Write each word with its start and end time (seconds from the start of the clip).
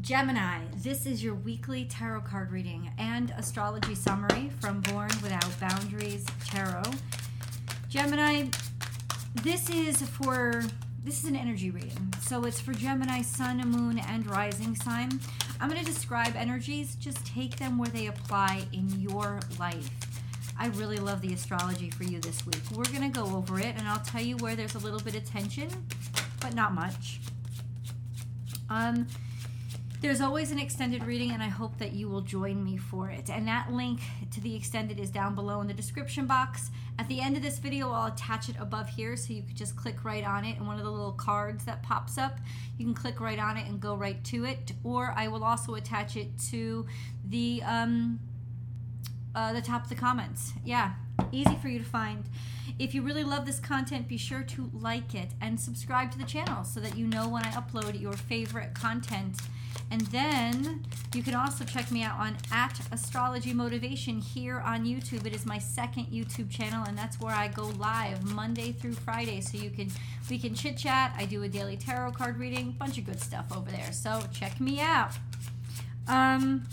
Gemini, 0.00 0.60
this 0.76 1.04
is 1.04 1.22
your 1.22 1.34
weekly 1.34 1.84
tarot 1.84 2.22
card 2.22 2.50
reading 2.50 2.90
and 2.96 3.34
astrology 3.36 3.94
summary 3.94 4.50
from 4.58 4.80
Born 4.80 5.10
Without 5.22 5.60
Boundaries 5.60 6.24
Tarot. 6.46 6.82
Gemini, 7.90 8.46
this 9.42 9.68
is 9.68 10.00
for 10.00 10.62
this 11.04 11.22
is 11.22 11.28
an 11.28 11.36
energy 11.36 11.70
reading. 11.70 12.14
So 12.22 12.44
it's 12.44 12.60
for 12.60 12.72
Gemini, 12.72 13.20
Sun, 13.20 13.58
Moon, 13.58 13.98
and 13.98 14.28
Rising 14.30 14.74
sign. 14.74 15.20
I'm 15.60 15.68
going 15.68 15.80
to 15.80 15.86
describe 15.86 16.34
energies, 16.34 16.94
just 16.94 17.26
take 17.26 17.56
them 17.56 17.76
where 17.76 17.88
they 17.88 18.06
apply 18.06 18.64
in 18.72 18.88
your 19.00 19.40
life. 19.58 19.90
I 20.58 20.68
really 20.68 20.98
love 20.98 21.20
the 21.20 21.34
astrology 21.34 21.90
for 21.90 22.04
you 22.04 22.20
this 22.20 22.46
week. 22.46 22.62
We're 22.74 22.84
going 22.84 23.12
to 23.12 23.20
go 23.20 23.36
over 23.36 23.58
it 23.58 23.74
and 23.76 23.86
I'll 23.86 24.00
tell 24.00 24.22
you 24.22 24.38
where 24.38 24.56
there's 24.56 24.76
a 24.76 24.80
little 24.80 25.00
bit 25.00 25.14
of 25.14 25.24
tension, 25.24 25.68
but 26.40 26.54
not 26.54 26.72
much. 26.72 27.20
Um 28.70 29.06
there's 30.00 30.22
always 30.22 30.50
an 30.50 30.58
extended 30.58 31.04
reading, 31.04 31.30
and 31.30 31.42
I 31.42 31.48
hope 31.48 31.76
that 31.78 31.92
you 31.92 32.08
will 32.08 32.22
join 32.22 32.64
me 32.64 32.78
for 32.78 33.10
it. 33.10 33.28
And 33.28 33.46
that 33.48 33.70
link 33.70 34.00
to 34.30 34.40
the 34.40 34.56
extended 34.56 34.98
is 34.98 35.10
down 35.10 35.34
below 35.34 35.60
in 35.60 35.66
the 35.66 35.74
description 35.74 36.26
box. 36.26 36.70
At 36.98 37.06
the 37.08 37.20
end 37.20 37.36
of 37.36 37.42
this 37.42 37.58
video, 37.58 37.90
I'll 37.90 38.10
attach 38.12 38.48
it 38.48 38.56
above 38.58 38.88
here 38.88 39.14
so 39.14 39.34
you 39.34 39.42
could 39.42 39.56
just 39.56 39.76
click 39.76 40.02
right 40.02 40.24
on 40.24 40.46
it. 40.46 40.56
And 40.56 40.66
one 40.66 40.78
of 40.78 40.84
the 40.84 40.90
little 40.90 41.12
cards 41.12 41.66
that 41.66 41.82
pops 41.82 42.16
up, 42.16 42.38
you 42.78 42.86
can 42.86 42.94
click 42.94 43.20
right 43.20 43.38
on 43.38 43.58
it 43.58 43.66
and 43.68 43.78
go 43.78 43.94
right 43.94 44.22
to 44.24 44.46
it. 44.46 44.72
Or 44.84 45.12
I 45.16 45.28
will 45.28 45.44
also 45.44 45.74
attach 45.74 46.16
it 46.16 46.38
to 46.50 46.86
the 47.28 47.62
um, 47.66 48.20
uh, 49.34 49.52
the 49.52 49.62
top 49.62 49.82
of 49.82 49.90
the 49.90 49.94
comments. 49.94 50.52
Yeah, 50.64 50.94
easy 51.30 51.56
for 51.56 51.68
you 51.68 51.78
to 51.78 51.84
find. 51.84 52.24
If 52.78 52.94
you 52.94 53.02
really 53.02 53.24
love 53.24 53.44
this 53.44 53.60
content, 53.60 54.08
be 54.08 54.16
sure 54.16 54.42
to 54.42 54.70
like 54.72 55.14
it 55.14 55.32
and 55.42 55.60
subscribe 55.60 56.10
to 56.12 56.18
the 56.18 56.24
channel 56.24 56.64
so 56.64 56.80
that 56.80 56.96
you 56.96 57.06
know 57.06 57.28
when 57.28 57.44
I 57.44 57.50
upload 57.50 58.00
your 58.00 58.14
favorite 58.14 58.72
content. 58.74 59.36
And 59.90 60.02
then 60.02 60.84
you 61.14 61.22
can 61.22 61.34
also 61.34 61.64
check 61.64 61.90
me 61.90 62.02
out 62.04 62.18
on 62.18 62.36
at 62.52 62.80
Astrology 62.92 63.52
Motivation 63.52 64.20
here 64.20 64.60
on 64.60 64.84
YouTube. 64.84 65.26
It 65.26 65.34
is 65.34 65.44
my 65.44 65.58
second 65.58 66.06
YouTube 66.06 66.48
channel, 66.48 66.84
and 66.86 66.96
that's 66.96 67.20
where 67.20 67.34
I 67.34 67.48
go 67.48 67.68
live 67.78 68.22
Monday 68.22 68.70
through 68.72 68.92
Friday. 68.94 69.40
So 69.40 69.58
you 69.58 69.70
can 69.70 69.90
we 70.28 70.38
can 70.38 70.54
chit 70.54 70.76
chat. 70.76 71.12
I 71.16 71.24
do 71.24 71.42
a 71.42 71.48
daily 71.48 71.76
tarot 71.76 72.12
card 72.12 72.38
reading, 72.38 72.72
bunch 72.78 72.98
of 72.98 73.04
good 73.04 73.20
stuff 73.20 73.46
over 73.56 73.70
there. 73.70 73.92
So 73.92 74.22
check 74.32 74.60
me 74.60 74.80
out. 74.80 75.12
Um. 76.06 76.66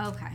Okay. 0.00 0.32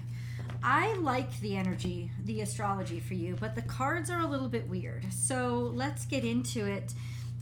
I 0.66 0.94
like 0.96 1.40
the 1.42 1.58
energy, 1.58 2.10
the 2.24 2.42
astrology 2.42 3.00
for 3.02 3.16
you, 3.16 3.36
but 3.40 3.54
the 3.54 3.62
cards 3.64 4.10
are 4.10 4.22
a 4.22 4.26
little 4.26 4.48
bit 4.48 4.68
weird. 4.70 5.12
So 5.12 5.72
let's 5.74 6.06
get 6.06 6.24
into 6.24 6.66
it. 6.66 6.94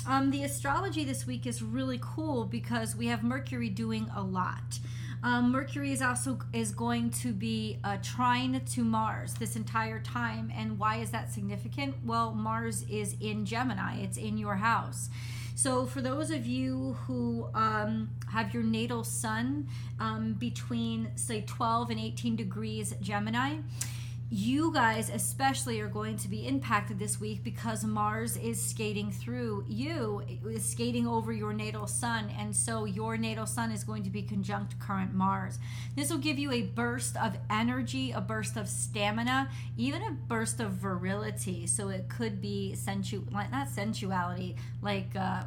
Um, 0.07 0.31
the 0.31 0.44
astrology 0.44 1.03
this 1.03 1.27
week 1.27 1.45
is 1.45 1.61
really 1.61 1.99
cool 2.02 2.45
because 2.45 2.95
we 2.95 3.07
have 3.07 3.23
Mercury 3.23 3.69
doing 3.69 4.09
a 4.16 4.21
lot. 4.21 4.80
Um, 5.23 5.52
Mercury 5.52 5.91
is 5.91 6.02
also 6.02 6.39
is 6.52 6.71
going 6.71 7.11
to 7.11 7.31
be 7.31 7.77
uh, 7.83 7.97
trine 8.02 8.59
to 8.59 8.83
Mars 8.83 9.35
this 9.35 9.55
entire 9.55 9.99
time, 9.99 10.52
and 10.55 10.79
why 10.79 10.97
is 10.97 11.11
that 11.11 11.31
significant? 11.31 11.95
Well, 12.03 12.33
Mars 12.33 12.83
is 12.89 13.16
in 13.19 13.45
Gemini; 13.45 13.99
it's 13.99 14.17
in 14.17 14.39
your 14.39 14.55
house. 14.55 15.09
So, 15.53 15.85
for 15.85 16.02
those 16.02 16.31
of 16.31 16.47
you 16.47 16.94
who 17.05 17.47
um, 17.53 18.09
have 18.31 18.52
your 18.52 18.63
natal 18.63 19.03
sun 19.03 19.67
um, 19.99 20.33
between, 20.33 21.11
say, 21.16 21.41
12 21.41 21.91
and 21.91 21.99
18 21.99 22.35
degrees 22.35 22.95
Gemini, 22.99 23.57
you 24.33 24.71
guys 24.73 25.09
especially 25.09 25.81
are 25.81 25.89
going 25.89 26.15
to 26.15 26.29
be 26.29 26.47
impacted 26.47 26.97
this 26.97 27.19
week 27.19 27.43
because 27.43 27.83
Mars 27.83 28.38
is 28.38 28.63
skating 28.63 29.11
through 29.11 29.65
you, 29.67 30.23
is 30.49 30.63
skating 30.63 31.05
over 31.05 31.33
your 31.33 31.51
natal 31.51 31.85
sun. 31.85 32.31
And 32.39 32.55
so 32.55 32.85
your 32.85 33.17
natal 33.17 33.45
sun 33.45 33.73
is 33.73 33.83
going 33.83 34.03
to 34.03 34.09
be 34.09 34.21
conjunct 34.21 34.79
current 34.79 35.13
Mars. 35.13 35.59
This 35.97 36.09
will 36.09 36.17
give 36.17 36.39
you 36.39 36.49
a 36.53 36.61
burst 36.61 37.17
of 37.17 37.38
energy, 37.49 38.11
a 38.11 38.21
burst 38.21 38.55
of 38.55 38.69
stamina, 38.69 39.49
even 39.75 40.01
a 40.01 40.11
burst 40.11 40.61
of 40.61 40.72
virility. 40.72 41.67
So 41.67 41.89
it 41.89 42.07
could 42.07 42.39
be 42.39 42.73
sensual, 42.73 43.25
not 43.33 43.67
sensuality, 43.67 44.56
like, 44.81 45.13
uh, 45.13 45.44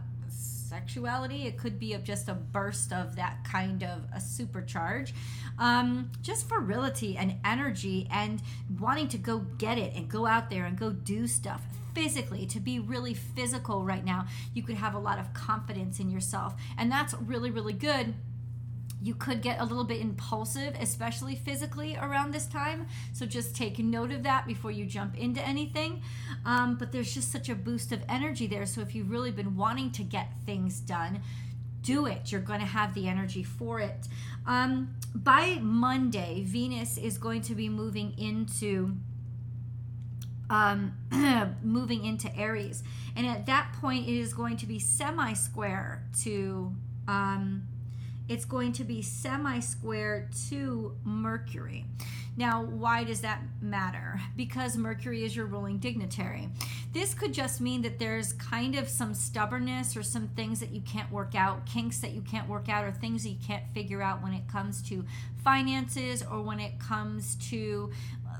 sexuality. 0.75 1.47
It 1.47 1.57
could 1.57 1.79
be 1.79 1.97
just 2.03 2.29
a 2.29 2.35
burst 2.35 2.93
of 2.93 3.15
that 3.15 3.45
kind 3.45 3.85
of 3.85 4.03
a 4.13 4.19
supercharge. 4.19 5.13
Um, 5.59 6.11
just 6.21 6.49
virility 6.49 7.17
and 7.17 7.37
energy 7.45 8.09
and 8.11 8.43
wanting 8.81 9.07
to 9.09 9.19
go 9.19 9.39
get 9.59 9.79
it 9.79 9.95
and 9.95 10.09
go 10.09 10.27
out 10.27 10.51
there 10.51 10.65
and 10.65 10.77
go 10.77 10.91
do 10.91 11.29
stuff 11.29 11.63
physically 11.95 12.45
to 12.47 12.59
be 12.59 12.81
really 12.81 13.15
physical 13.15 13.85
right 13.85 14.05
now 14.05 14.27
you 14.53 14.65
could 14.65 14.75
have 14.75 14.97
a 14.97 14.99
lot 14.99 15.17
of 15.17 15.33
confidence 15.33 16.01
in 16.01 16.11
yourself 16.11 16.53
and 16.77 16.91
that's 16.91 17.15
really 17.15 17.53
really 17.53 17.73
good 17.73 18.13
you 19.05 19.15
could 19.15 19.43
get 19.43 19.61
a 19.61 19.65
little 19.65 19.85
bit 19.85 20.01
impulsive, 20.01 20.75
especially 20.81 21.37
physically 21.37 21.95
around 21.97 22.33
this 22.33 22.47
time. 22.47 22.87
So 23.13 23.27
just 23.27 23.55
take 23.55 23.79
note 23.79 24.11
of 24.11 24.23
that 24.23 24.47
before 24.47 24.71
you 24.71 24.87
jump 24.87 25.19
into 25.19 25.47
anything. 25.47 26.01
Um, 26.47 26.77
but 26.77 26.91
there's 26.91 27.13
just 27.13 27.31
such 27.31 27.51
a 27.51 27.55
boost 27.55 27.93
of 27.93 28.01
energy 28.09 28.47
there. 28.47 28.65
So 28.65 28.81
if 28.81 28.95
you've 28.95 29.11
really 29.11 29.31
been 29.31 29.57
wanting 29.57 29.91
to 29.93 30.03
get 30.03 30.29
things 30.47 30.81
done, 30.81 31.21
do 31.83 32.07
it. 32.07 32.33
You're 32.33 32.41
going 32.41 32.61
to 32.61 32.67
have 32.67 32.95
the 32.95 33.07
energy 33.07 33.43
for 33.43 33.79
it. 33.79 34.09
Um, 34.47 34.95
by 35.15 35.59
Monday, 35.61 36.43
Venus 36.47 36.97
is 36.97 37.19
going 37.19 37.43
to 37.43 37.55
be 37.55 37.69
moving 37.69 38.15
into 38.19 38.97
um, 40.49 40.93
moving 41.63 42.05
into 42.05 42.35
Aries, 42.37 42.83
and 43.17 43.27
at 43.27 43.47
that 43.47 43.73
point, 43.81 44.07
it 44.07 44.15
is 44.15 44.35
going 44.35 44.59
to 44.59 44.67
be 44.67 44.79
semi 44.79 45.33
square 45.33 46.05
to 46.23 46.75
um, 47.09 47.67
it's 48.29 48.45
going 48.45 48.73
to 48.73 48.85
be 48.85 49.03
semi 49.03 49.61
square 49.61 50.31
to 50.49 50.97
Mercury. 51.05 51.87
Now, 52.37 52.65
why 52.65 53.05
does 53.05 53.21
that 53.21 53.43
matter? 53.61 54.21
Because 54.37 54.77
Mercury 54.77 55.25
is 55.25 55.37
your 55.37 55.47
ruling 55.47 55.79
dignitary. 55.79 56.49
This 56.93 57.15
could 57.15 57.33
just 57.33 57.61
mean 57.61 57.83
that 57.83 58.01
there's 58.01 58.33
kind 58.33 58.75
of 58.75 58.89
some 58.89 59.15
stubbornness 59.15 59.97
or 59.97 60.03
some 60.03 60.29
things 60.29 60.59
that 60.59 60.71
you 60.71 60.81
can't 60.81 61.13
work 61.13 61.35
out, 61.37 61.65
kinks 61.65 61.99
that 62.01 62.11
you 62.11 62.23
can't 62.23 62.49
work 62.49 62.69
out, 62.69 62.85
or 62.85 62.91
things 62.91 63.23
that 63.23 63.29
you 63.29 63.39
can't 63.45 63.65
figure 63.73 64.03
out 64.03 64.21
when 64.21 64.33
it 64.33 64.49
comes 64.49 64.83
to 64.89 65.05
finances 65.45 66.25
or 66.25 66.43
when 66.43 66.59
it 66.59 66.79
comes 66.81 67.37
to 67.37 67.93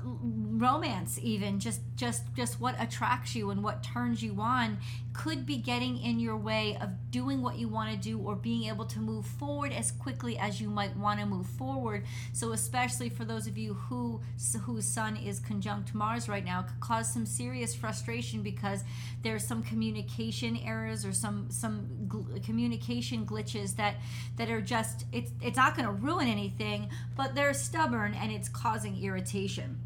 romance 0.03 1.19
even 1.21 1.59
just 1.59 1.81
just 1.95 2.23
just 2.35 2.59
what 2.59 2.75
attracts 2.79 3.35
you 3.35 3.49
and 3.51 3.63
what 3.63 3.83
turns 3.83 4.21
you 4.21 4.35
on 4.39 4.77
could 5.13 5.45
be 5.45 5.55
getting 5.57 5.97
in 5.97 6.19
your 6.19 6.35
way 6.35 6.77
of 6.81 6.89
doing 7.09 7.41
what 7.41 7.57
you 7.57 7.69
want 7.69 7.89
to 7.89 7.97
do 7.97 8.19
or 8.19 8.35
being 8.35 8.65
able 8.65 8.83
to 8.83 8.99
move 8.99 9.25
forward 9.25 9.71
as 9.71 9.91
quickly 9.91 10.37
as 10.37 10.59
you 10.59 10.69
might 10.69 10.95
want 10.97 11.19
to 11.19 11.25
move 11.25 11.47
forward. 11.47 12.03
So 12.33 12.51
especially 12.51 13.07
for 13.07 13.23
those 13.23 13.47
of 13.47 13.57
you 13.57 13.73
who 13.73 14.19
whose 14.63 14.85
sun 14.85 15.15
is 15.15 15.39
conjunct 15.39 15.93
mars 15.95 16.27
right 16.27 16.43
now 16.43 16.63
could 16.63 16.79
cause 16.79 17.11
some 17.11 17.25
serious 17.25 17.73
frustration 17.73 18.41
because 18.41 18.83
there's 19.23 19.45
some 19.45 19.63
communication 19.63 20.57
errors 20.57 21.05
or 21.05 21.13
some 21.13 21.47
some 21.49 21.87
gl- 22.07 22.43
communication 22.43 23.25
glitches 23.25 23.75
that 23.77 23.95
that 24.35 24.49
are 24.49 24.61
just 24.61 25.05
it's 25.13 25.31
it's 25.41 25.57
not 25.57 25.75
going 25.75 25.85
to 25.87 25.93
ruin 25.93 26.27
anything 26.27 26.89
but 27.15 27.35
they're 27.35 27.53
stubborn 27.53 28.13
and 28.13 28.31
it's 28.31 28.49
causing 28.49 29.01
irritation 29.01 29.79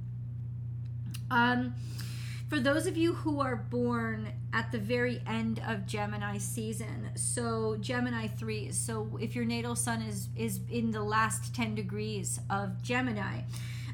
um, 1.31 1.75
for 2.49 2.59
those 2.59 2.87
of 2.87 2.97
you 2.97 3.13
who 3.13 3.41
are 3.41 3.55
born 3.55 4.29
at 4.53 4.71
the 4.71 4.79
very 4.79 5.21
end 5.27 5.61
of 5.67 5.85
Gemini 5.85 6.39
season, 6.39 7.11
so 7.13 7.77
Gemini 7.79 8.27
3, 8.27 8.71
so 8.71 9.19
if 9.21 9.35
your 9.35 9.45
natal 9.45 9.75
sun 9.75 10.01
is 10.01 10.29
is 10.35 10.59
in 10.69 10.89
the 10.91 11.03
last 11.03 11.53
10 11.53 11.75
degrees 11.75 12.39
of 12.49 12.81
Gemini, 12.81 13.41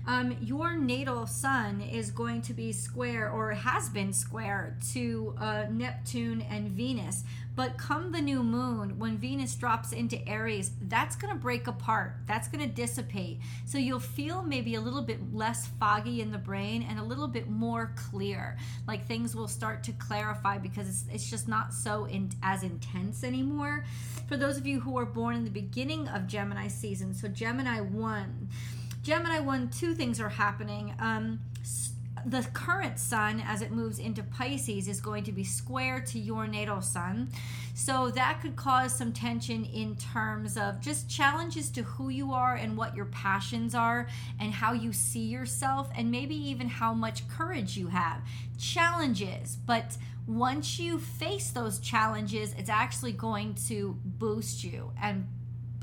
um, 0.08 0.38
your 0.42 0.76
natal 0.76 1.26
sun 1.26 1.82
is 1.82 2.12
going 2.12 2.42
to 2.44 2.54
be 2.54 2.72
square 2.72 3.30
or 3.30 3.52
has 3.52 3.90
been 3.90 4.14
square 4.14 4.78
to 4.94 5.36
uh, 5.40 5.66
Neptune 5.70 6.42
and 6.44 6.70
Venus. 6.70 7.24
But 7.56 7.78
come 7.78 8.12
the 8.12 8.22
new 8.22 8.44
moon, 8.44 9.00
when 9.00 9.18
Venus 9.18 9.56
drops 9.56 9.94
into 9.94 10.28
Aries, 10.28 10.72
that's 10.82 11.16
going 11.16 11.34
to 11.34 11.40
break 11.40 11.68
apart. 11.68 12.18
That's 12.28 12.50
going 12.50 12.68
to 12.68 12.74
dissipate. 12.76 13.40
So 13.66 13.78
you'll 13.78 14.00
feel 14.00 14.44
maybe 14.44 14.76
a 14.76 14.82
little 14.82 15.02
bit 15.02 15.34
less 15.34 15.68
foggy 15.80 16.20
in 16.20 16.32
the 16.32 16.38
brain 16.38 16.86
and 16.88 17.00
a 17.00 17.04
little 17.04 17.30
bit 17.30 17.50
more 17.50 17.94
clear. 17.96 18.58
Like 18.88 19.08
things 19.08 19.36
will 19.36 19.48
start 19.48 19.84
to 19.86 19.94
clarify 19.94 20.58
because 20.58 20.90
it's, 20.90 21.06
it's 21.14 21.30
just 21.30 21.48
not 21.48 21.74
so 21.74 22.06
in, 22.06 22.30
as 22.44 22.64
intense 22.64 23.24
anymore. 23.24 23.86
For 24.28 24.36
those 24.36 24.58
of 24.58 24.68
you 24.68 24.82
who 24.82 24.98
are 24.98 25.06
born 25.06 25.36
in 25.36 25.46
the 25.46 25.50
beginning 25.50 26.10
of 26.10 26.28
Gemini 26.28 26.68
season, 26.68 27.14
so 27.14 27.30
Gemini 27.30 27.80
1, 27.80 28.50
Gemini 29.06 29.38
1, 29.38 29.70
two 29.70 29.94
things 29.94 30.20
are 30.20 30.30
happening. 30.30 30.96
Um, 30.98 31.40
the 32.26 32.42
current 32.54 32.98
sun, 32.98 33.40
as 33.46 33.62
it 33.62 33.70
moves 33.70 34.00
into 34.00 34.24
Pisces, 34.24 34.88
is 34.88 35.00
going 35.00 35.24
to 35.26 35.32
be 35.32 35.44
square 35.44 36.00
to 36.08 36.18
your 36.18 36.48
natal 36.48 36.82
sun. 36.82 37.30
So 37.76 38.10
that 38.10 38.42
could 38.42 38.56
cause 38.56 38.98
some 38.98 39.14
tension 39.14 39.64
in 39.64 39.96
terms 39.98 40.58
of 40.58 40.82
just 40.82 41.08
challenges 41.08 41.70
to 41.72 41.84
who 41.84 42.10
you 42.10 42.32
are 42.32 42.56
and 42.56 42.76
what 42.76 42.96
your 42.96 43.06
passions 43.06 43.76
are 43.76 44.08
and 44.40 44.52
how 44.52 44.74
you 44.74 44.92
see 44.92 45.28
yourself, 45.28 45.88
and 45.96 46.10
maybe 46.10 46.34
even 46.34 46.68
how 46.68 46.92
much 46.96 47.28
courage 47.28 47.78
you 47.78 47.90
have. 47.90 48.24
Challenges, 48.58 49.56
but 49.68 49.98
once 50.26 50.80
you 50.80 50.98
face 50.98 51.52
those 51.52 51.78
challenges, 51.78 52.56
it's 52.58 52.72
actually 52.72 53.12
going 53.12 53.54
to 53.68 54.00
boost 54.04 54.64
you 54.64 54.92
and 55.00 55.28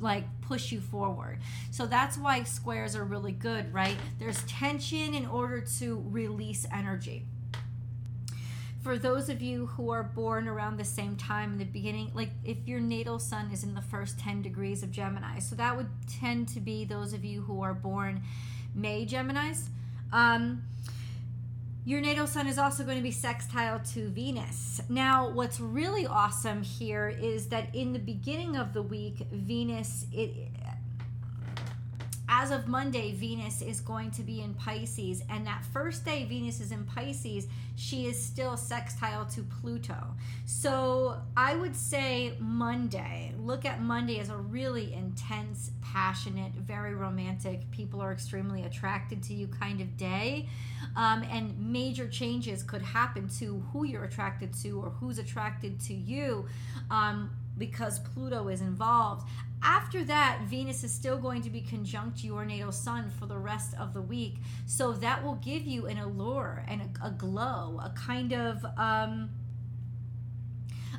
like 0.02 0.24
push 0.40 0.72
you 0.72 0.80
forward. 0.80 1.38
So 1.70 1.86
that's 1.86 2.18
why 2.18 2.42
squares 2.42 2.94
are 2.96 3.04
really 3.04 3.32
good, 3.32 3.72
right? 3.72 3.96
There's 4.18 4.42
tension 4.44 5.14
in 5.14 5.26
order 5.26 5.60
to 5.78 6.04
release 6.10 6.66
energy. 6.72 7.26
For 8.82 8.98
those 8.98 9.28
of 9.28 9.40
you 9.40 9.66
who 9.66 9.90
are 9.90 10.02
born 10.02 10.48
around 10.48 10.76
the 10.76 10.84
same 10.84 11.16
time 11.16 11.52
in 11.52 11.58
the 11.58 11.64
beginning, 11.64 12.10
like 12.14 12.30
if 12.44 12.66
your 12.66 12.80
natal 12.80 13.20
sun 13.20 13.50
is 13.52 13.62
in 13.62 13.74
the 13.74 13.80
first 13.80 14.18
10 14.18 14.42
degrees 14.42 14.82
of 14.82 14.90
Gemini, 14.90 15.38
so 15.38 15.54
that 15.54 15.76
would 15.76 15.86
tend 16.08 16.48
to 16.48 16.60
be 16.60 16.84
those 16.84 17.12
of 17.12 17.24
you 17.24 17.42
who 17.42 17.62
are 17.62 17.74
born 17.74 18.22
May 18.74 19.06
Geminis. 19.06 19.68
Um, 20.12 20.64
your 21.84 22.00
natal 22.00 22.26
sun 22.26 22.46
is 22.46 22.58
also 22.58 22.84
going 22.84 22.96
to 22.96 23.02
be 23.02 23.10
sextile 23.10 23.80
to 23.80 24.08
Venus. 24.08 24.80
Now, 24.88 25.28
what's 25.28 25.58
really 25.58 26.06
awesome 26.06 26.62
here 26.62 27.08
is 27.08 27.48
that 27.48 27.74
in 27.74 27.92
the 27.92 27.98
beginning 27.98 28.56
of 28.56 28.72
the 28.72 28.82
week, 28.82 29.26
Venus, 29.32 30.06
it, 30.12 30.30
as 32.34 32.50
of 32.50 32.66
Monday, 32.66 33.12
Venus 33.12 33.60
is 33.60 33.82
going 33.82 34.10
to 34.10 34.22
be 34.22 34.40
in 34.40 34.54
Pisces. 34.54 35.22
And 35.28 35.46
that 35.46 35.62
first 35.70 36.02
day 36.06 36.24
Venus 36.24 36.60
is 36.60 36.72
in 36.72 36.82
Pisces, 36.84 37.46
she 37.76 38.06
is 38.06 38.20
still 38.20 38.56
sextile 38.56 39.26
to 39.26 39.42
Pluto. 39.42 39.98
So 40.46 41.18
I 41.36 41.54
would 41.54 41.76
say 41.76 42.32
Monday, 42.38 43.34
look 43.38 43.66
at 43.66 43.82
Monday 43.82 44.18
as 44.18 44.30
a 44.30 44.36
really 44.36 44.94
intense, 44.94 45.72
passionate, 45.82 46.52
very 46.54 46.94
romantic, 46.94 47.70
people 47.70 48.00
are 48.00 48.12
extremely 48.12 48.62
attracted 48.62 49.22
to 49.24 49.34
you 49.34 49.46
kind 49.46 49.82
of 49.82 49.98
day. 49.98 50.48
Um, 50.96 51.24
and 51.30 51.54
major 51.58 52.08
changes 52.08 52.62
could 52.62 52.82
happen 52.82 53.28
to 53.40 53.62
who 53.72 53.84
you're 53.84 54.04
attracted 54.04 54.54
to 54.62 54.80
or 54.80 54.88
who's 54.88 55.18
attracted 55.18 55.78
to 55.80 55.92
you. 55.92 56.46
Um, 56.90 57.30
because 57.58 57.98
Pluto 57.98 58.48
is 58.48 58.60
involved. 58.60 59.28
After 59.62 60.04
that, 60.04 60.40
Venus 60.46 60.82
is 60.82 60.92
still 60.92 61.18
going 61.18 61.42
to 61.42 61.50
be 61.50 61.60
conjunct 61.60 62.24
your 62.24 62.44
natal 62.44 62.72
sun 62.72 63.10
for 63.18 63.26
the 63.26 63.38
rest 63.38 63.74
of 63.78 63.94
the 63.94 64.02
week. 64.02 64.36
So 64.66 64.92
that 64.94 65.22
will 65.22 65.36
give 65.36 65.66
you 65.66 65.86
an 65.86 65.98
allure 65.98 66.64
and 66.68 66.82
a, 66.82 67.06
a 67.06 67.10
glow, 67.10 67.80
a 67.82 67.90
kind 67.90 68.32
of. 68.32 68.64
Um, 68.76 69.30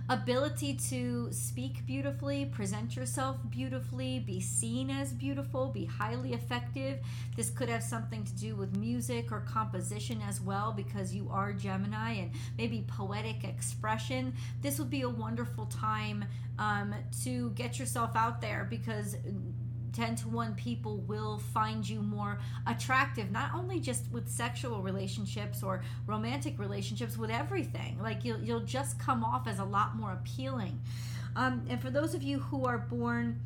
ability 0.10 0.76
to 0.90 1.32
speak 1.32 1.86
beautifully, 1.86 2.46
present 2.46 2.96
yourself 2.96 3.38
beautifully, 3.50 4.20
be 4.20 4.40
seen 4.40 4.90
as 4.90 5.12
beautiful, 5.14 5.68
be 5.70 5.86
highly 5.86 6.34
effective. 6.34 7.00
This 7.36 7.50
could 7.50 7.70
have 7.70 7.84
something 7.84 8.24
to 8.24 8.34
do 8.34 8.56
with 8.56 8.76
music 8.78 9.32
or 9.32 9.42
composition 9.42 10.22
as 10.28 10.42
well 10.42 10.72
because 10.72 11.14
you 11.14 11.30
are 11.32 11.54
Gemini 11.54 12.14
and 12.14 12.32
maybe 12.58 12.86
poetic 12.88 13.44
expression. 13.44 14.34
This 14.62 14.80
would 14.80 14.90
be 14.90 15.02
a 15.02 15.10
wonderful 15.10 15.66
time 15.68 16.26
um, 16.60 16.94
to 17.24 17.50
get 17.52 17.80
yourself 17.80 18.16
out 18.16 18.42
there 18.42 18.68
because 18.70 19.18
10 19.94 20.16
to 20.18 20.28
1 20.28 20.56
people 20.56 20.98
will 20.98 21.38
find 21.38 21.88
you 21.88 22.02
more 22.02 22.40
attractive 22.68 23.32
not 23.32 23.54
only 23.54 23.80
just 23.80 24.12
with 24.12 24.28
sexual 24.28 24.82
relationships 24.82 25.64
or 25.64 25.82
romantic 26.08 26.60
relationships 26.60 27.18
with 27.18 27.30
everything. 27.30 28.00
Like 28.02 28.26
you'll, 28.26 28.40
you'll 28.40 28.62
just 28.62 29.00
come 29.00 29.24
off 29.24 29.48
as 29.48 29.60
a 29.60 29.64
lot 29.64 29.96
more 29.96 30.14
appealing. 30.14 30.82
Um, 31.36 31.66
and 31.70 31.82
for 31.82 31.90
those 31.90 32.14
of 32.14 32.22
you 32.22 32.40
who 32.40 32.66
are 32.66 32.78
born 32.78 33.40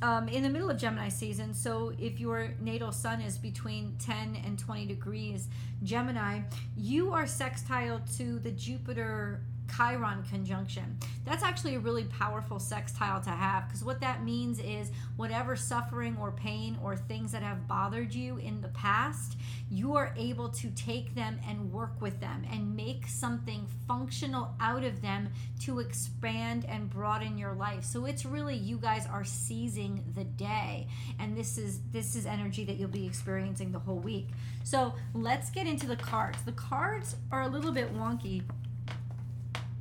um, 0.00 0.28
in 0.28 0.42
the 0.42 0.48
middle 0.48 0.70
of 0.70 0.78
Gemini 0.78 1.08
season, 1.08 1.54
so 1.54 1.92
if 1.98 2.20
your 2.20 2.52
natal 2.60 2.92
sun 2.92 3.20
is 3.20 3.38
between 3.38 3.96
10 3.98 4.42
and 4.44 4.58
20 4.58 4.86
degrees 4.86 5.48
Gemini, 5.82 6.40
you 6.76 7.12
are 7.12 7.26
sextile 7.26 8.00
to 8.16 8.38
the 8.38 8.50
Jupiter 8.50 9.40
Chiron 9.76 10.22
conjunction. 10.30 10.98
That's 11.24 11.42
actually 11.42 11.74
a 11.74 11.78
really 11.80 12.04
powerful 12.04 12.58
sextile 12.58 13.20
to 13.20 13.30
have 13.30 13.68
because 13.68 13.84
what 13.84 14.00
that 14.00 14.24
means 14.24 14.58
is 14.60 14.90
whatever 15.16 15.56
suffering 15.56 16.16
or 16.20 16.32
pain 16.32 16.78
or 16.82 16.96
things 16.96 17.32
that 17.32 17.42
have 17.42 17.68
bothered 17.68 18.14
you 18.14 18.38
in 18.38 18.60
the 18.60 18.68
past, 18.68 19.36
you 19.70 19.94
are 19.94 20.14
able 20.16 20.48
to 20.48 20.70
take 20.70 21.14
them 21.14 21.38
and 21.46 21.72
work 21.72 22.00
with 22.00 22.18
them 22.20 22.44
and 22.50 22.74
make 22.74 23.06
something 23.06 23.66
functional 23.86 24.54
out 24.60 24.84
of 24.84 25.02
them 25.02 25.28
to 25.60 25.80
expand 25.80 26.64
and 26.66 26.88
broaden 26.88 27.36
your 27.36 27.52
life. 27.52 27.84
So 27.84 28.06
it's 28.06 28.24
really 28.24 28.56
you 28.56 28.78
guys 28.78 29.06
are 29.06 29.24
seizing 29.24 30.02
the 30.14 30.24
day 30.24 30.86
and 31.18 31.36
this 31.36 31.58
is 31.58 31.80
this 31.92 32.16
is 32.16 32.26
energy 32.26 32.64
that 32.64 32.76
you'll 32.76 32.88
be 32.88 33.06
experiencing 33.06 33.72
the 33.72 33.78
whole 33.78 33.98
week. 33.98 34.28
So 34.64 34.94
let's 35.14 35.50
get 35.50 35.66
into 35.66 35.86
the 35.86 35.96
cards. 35.96 36.42
The 36.42 36.52
cards 36.52 37.16
are 37.30 37.42
a 37.42 37.48
little 37.48 37.72
bit 37.72 37.94
wonky 37.94 38.42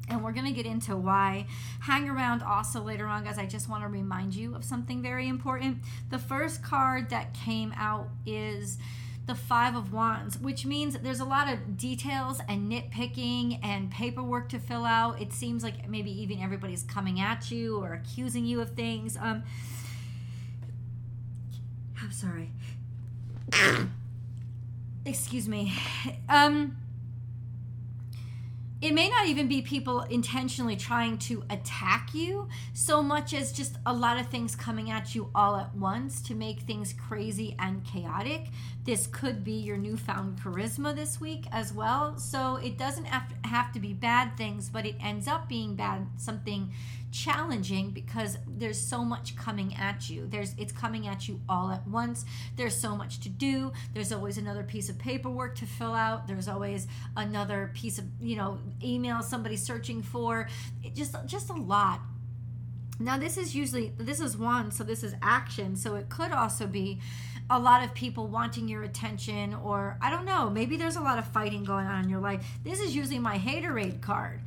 and 0.10 0.24
we're 0.24 0.32
going 0.32 0.46
to 0.46 0.52
get 0.52 0.66
into 0.66 0.96
why. 0.96 1.48
Hang 1.82 2.10
around 2.10 2.42
also 2.42 2.82
later 2.82 3.06
on, 3.08 3.24
guys. 3.24 3.38
I 3.38 3.46
just 3.46 3.70
want 3.70 3.84
to 3.84 3.90
remind 3.90 4.36
you 4.36 4.56
of 4.56 4.64
something 4.64 5.02
very 5.02 5.28
important. 5.28 5.80
The 6.10 6.20
first 6.20 6.64
card 6.64 7.10
that 7.10 7.34
came 7.34 7.74
out 7.76 8.10
is 8.26 8.78
the 9.28 9.36
Five 9.36 9.76
of 9.76 9.92
Wands, 9.92 10.40
which 10.40 10.66
means 10.66 10.98
there's 11.00 11.20
a 11.20 11.26
lot 11.26 11.52
of 11.52 11.78
details 11.78 12.40
and 12.48 12.72
nitpicking 12.72 13.60
and 13.62 13.92
paperwork 13.92 14.48
to 14.50 14.60
fill 14.60 14.86
out. 14.86 15.22
It 15.22 15.34
seems 15.34 15.64
like 15.64 15.90
maybe 15.90 16.10
even 16.22 16.42
everybody's 16.42 16.84
coming 16.84 17.20
at 17.20 17.52
you 17.52 17.78
or 17.78 17.94
accusing 17.94 18.46
you 18.46 18.62
of 18.62 18.72
things. 18.72 19.18
Um, 19.18 19.44
I'm 22.02 22.12
sorry. 22.12 22.52
Excuse 25.06 25.48
me. 25.48 25.74
Um, 26.30 26.78
it 28.80 28.94
may 28.94 29.10
not 29.10 29.26
even 29.26 29.48
be 29.48 29.62
people 29.64 30.02
intentionally 30.02 30.76
trying 30.76 31.18
to 31.18 31.44
attack 31.50 32.14
you 32.14 32.48
so 32.74 33.02
much 33.02 33.34
as 33.34 33.52
just 33.52 33.78
a 33.88 33.94
lot 33.94 34.20
of 34.20 34.28
things 34.28 34.56
coming 34.56 34.92
at 34.92 35.16
you 35.16 35.30
all 35.34 35.56
at 35.56 35.74
once 35.76 36.22
to 36.22 36.36
make 36.36 36.60
things 36.60 36.94
crazy 36.94 37.56
and 37.58 37.84
chaotic. 37.84 38.50
This 38.84 39.08
could 39.08 39.44
be 39.44 39.54
your 39.54 39.78
newfound 39.78 40.40
charisma 40.40 40.96
this 40.96 41.20
week 41.20 41.46
as 41.52 41.74
well. 41.74 42.20
So 42.20 42.58
it 42.58 42.78
doesn't 42.78 43.06
have 43.06 43.74
to 43.74 43.80
be 43.80 43.94
bad 43.94 44.38
things, 44.38 44.70
but 44.70 44.86
it 44.86 44.96
ends 45.02 45.28
up 45.28 45.50
being 45.50 45.76
bad 45.76 46.06
something 46.18 46.72
challenging 47.12 47.92
because 47.92 48.38
there's 48.48 48.80
so 48.80 49.04
much 49.04 49.36
coming 49.36 49.76
at 49.76 50.10
you. 50.10 50.28
There's 50.28 50.54
it's 50.58 50.72
coming 50.72 51.08
at 51.08 51.28
you 51.28 51.42
all 51.48 51.72
at 51.72 51.88
once. 51.88 52.26
There's 52.56 52.76
so 52.76 52.96
much 52.96 53.20
to 53.22 53.30
do. 53.30 53.72
There's 53.94 54.12
always 54.12 54.38
another 54.38 54.64
piece 54.64 54.90
of 54.90 54.98
paperwork 54.98 55.56
to 55.58 55.66
fill 55.66 55.94
out. 55.94 56.28
There's 56.28 56.48
always 56.48 56.88
another 57.16 57.72
piece 57.74 57.98
of, 57.98 58.06
you 58.20 58.36
know, 58.36 58.60
email 58.84 59.22
somebody's 59.22 59.64
searching 59.64 60.02
for. 60.02 60.48
It 60.84 60.96
just 60.96 61.16
just 61.26 61.50
a 61.50 61.56
lot. 61.56 62.02
Now 63.00 63.18
this 63.18 63.38
is 63.38 63.56
usually 63.56 63.94
this 63.98 64.20
is 64.20 64.38
one, 64.38 64.72
so 64.72 64.84
this 64.84 65.04
is 65.04 65.16
action. 65.22 65.76
So 65.76 65.96
it 65.96 66.10
could 66.10 66.32
also 66.32 66.68
be 66.68 67.00
a 67.50 67.58
lot 67.58 67.84
of 67.84 67.94
people 67.94 68.28
wanting 68.28 68.68
your 68.68 68.84
attention 68.84 69.54
or 69.54 69.98
I 70.02 70.10
don't 70.10 70.26
know, 70.26 70.50
maybe 70.50 70.76
there's 70.76 70.98
a 70.98 71.02
lot 71.02 71.18
of 71.18 71.28
fighting 71.28 71.64
going 71.64 71.88
on 71.88 72.04
in 72.04 72.10
your 72.10 72.20
life. 72.20 72.46
This 72.64 72.82
is 72.82 72.96
usually 72.96 73.20
my 73.20 73.38
haterade 73.38 74.02
card. 74.02 74.42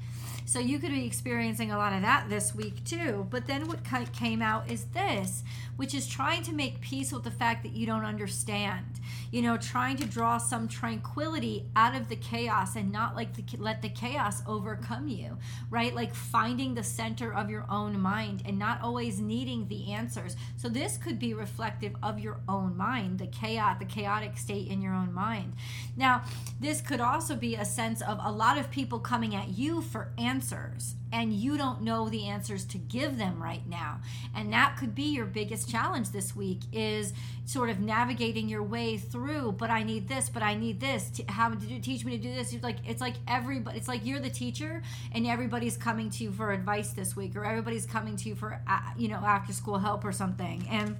So 0.50 0.58
you 0.58 0.80
could 0.80 0.90
be 0.90 1.06
experiencing 1.06 1.70
a 1.70 1.78
lot 1.78 1.92
of 1.92 2.02
that 2.02 2.28
this 2.28 2.56
week 2.56 2.82
too. 2.82 3.28
But 3.30 3.46
then 3.46 3.68
what 3.68 3.84
came 4.12 4.42
out 4.42 4.68
is 4.68 4.86
this, 4.86 5.44
which 5.80 5.94
is 5.94 6.06
trying 6.06 6.42
to 6.42 6.52
make 6.52 6.78
peace 6.82 7.10
with 7.10 7.24
the 7.24 7.30
fact 7.30 7.62
that 7.62 7.72
you 7.72 7.86
don't 7.86 8.04
understand. 8.04 9.00
You 9.30 9.40
know, 9.40 9.56
trying 9.56 9.96
to 9.96 10.04
draw 10.04 10.36
some 10.36 10.68
tranquility 10.68 11.64
out 11.74 11.96
of 11.96 12.10
the 12.10 12.16
chaos 12.16 12.76
and 12.76 12.92
not 12.92 13.16
like 13.16 13.32
the, 13.32 13.56
let 13.56 13.80
the 13.80 13.88
chaos 13.88 14.42
overcome 14.46 15.08
you, 15.08 15.38
right? 15.70 15.94
Like 15.94 16.14
finding 16.14 16.74
the 16.74 16.84
center 16.84 17.32
of 17.32 17.48
your 17.48 17.64
own 17.70 17.98
mind 17.98 18.42
and 18.44 18.58
not 18.58 18.82
always 18.82 19.20
needing 19.20 19.68
the 19.68 19.92
answers. 19.92 20.36
So 20.58 20.68
this 20.68 20.98
could 20.98 21.18
be 21.18 21.32
reflective 21.32 21.96
of 22.02 22.18
your 22.18 22.40
own 22.46 22.76
mind, 22.76 23.18
the 23.18 23.26
chaos, 23.26 23.78
the 23.78 23.86
chaotic 23.86 24.36
state 24.36 24.68
in 24.68 24.82
your 24.82 24.92
own 24.92 25.14
mind. 25.14 25.54
Now, 25.96 26.24
this 26.60 26.82
could 26.82 27.00
also 27.00 27.34
be 27.34 27.54
a 27.54 27.64
sense 27.64 28.02
of 28.02 28.20
a 28.22 28.30
lot 28.30 28.58
of 28.58 28.70
people 28.70 28.98
coming 28.98 29.34
at 29.34 29.48
you 29.48 29.80
for 29.80 30.12
answers 30.18 30.50
answers 30.50 30.94
and 31.12 31.32
you 31.32 31.56
don't 31.56 31.82
know 31.82 32.08
the 32.08 32.26
answers 32.26 32.64
to 32.66 32.78
give 32.78 33.18
them 33.18 33.42
right 33.42 33.66
now. 33.68 34.00
And 34.34 34.52
that 34.52 34.76
could 34.78 34.94
be 34.94 35.04
your 35.04 35.26
biggest 35.26 35.68
challenge 35.68 36.10
this 36.10 36.34
week 36.36 36.60
is 36.72 37.12
sort 37.44 37.70
of 37.70 37.80
navigating 37.80 38.48
your 38.48 38.62
way 38.62 38.96
through 38.96 39.50
but 39.50 39.70
i 39.70 39.82
need 39.82 40.06
this 40.06 40.28
but 40.28 40.42
i 40.42 40.54
need 40.54 40.80
this. 40.80 41.20
How 41.28 41.50
to 41.50 41.80
teach 41.80 42.04
me 42.04 42.16
to 42.16 42.22
do 42.22 42.32
this? 42.32 42.52
It's 42.52 42.62
like 42.62 42.76
it's 42.86 43.00
like 43.00 43.14
everybody 43.26 43.76
it's 43.76 43.88
like 43.88 44.04
you're 44.04 44.20
the 44.20 44.30
teacher 44.30 44.82
and 45.12 45.26
everybody's 45.26 45.76
coming 45.76 46.10
to 46.10 46.24
you 46.24 46.32
for 46.32 46.52
advice 46.52 46.90
this 46.90 47.16
week 47.16 47.36
or 47.36 47.44
everybody's 47.44 47.86
coming 47.86 48.16
to 48.16 48.28
you 48.28 48.34
for 48.34 48.60
uh, 48.68 48.80
you 48.96 49.08
know 49.08 49.16
after 49.16 49.52
school 49.52 49.78
help 49.78 50.04
or 50.04 50.12
something. 50.12 50.66
And 50.70 50.96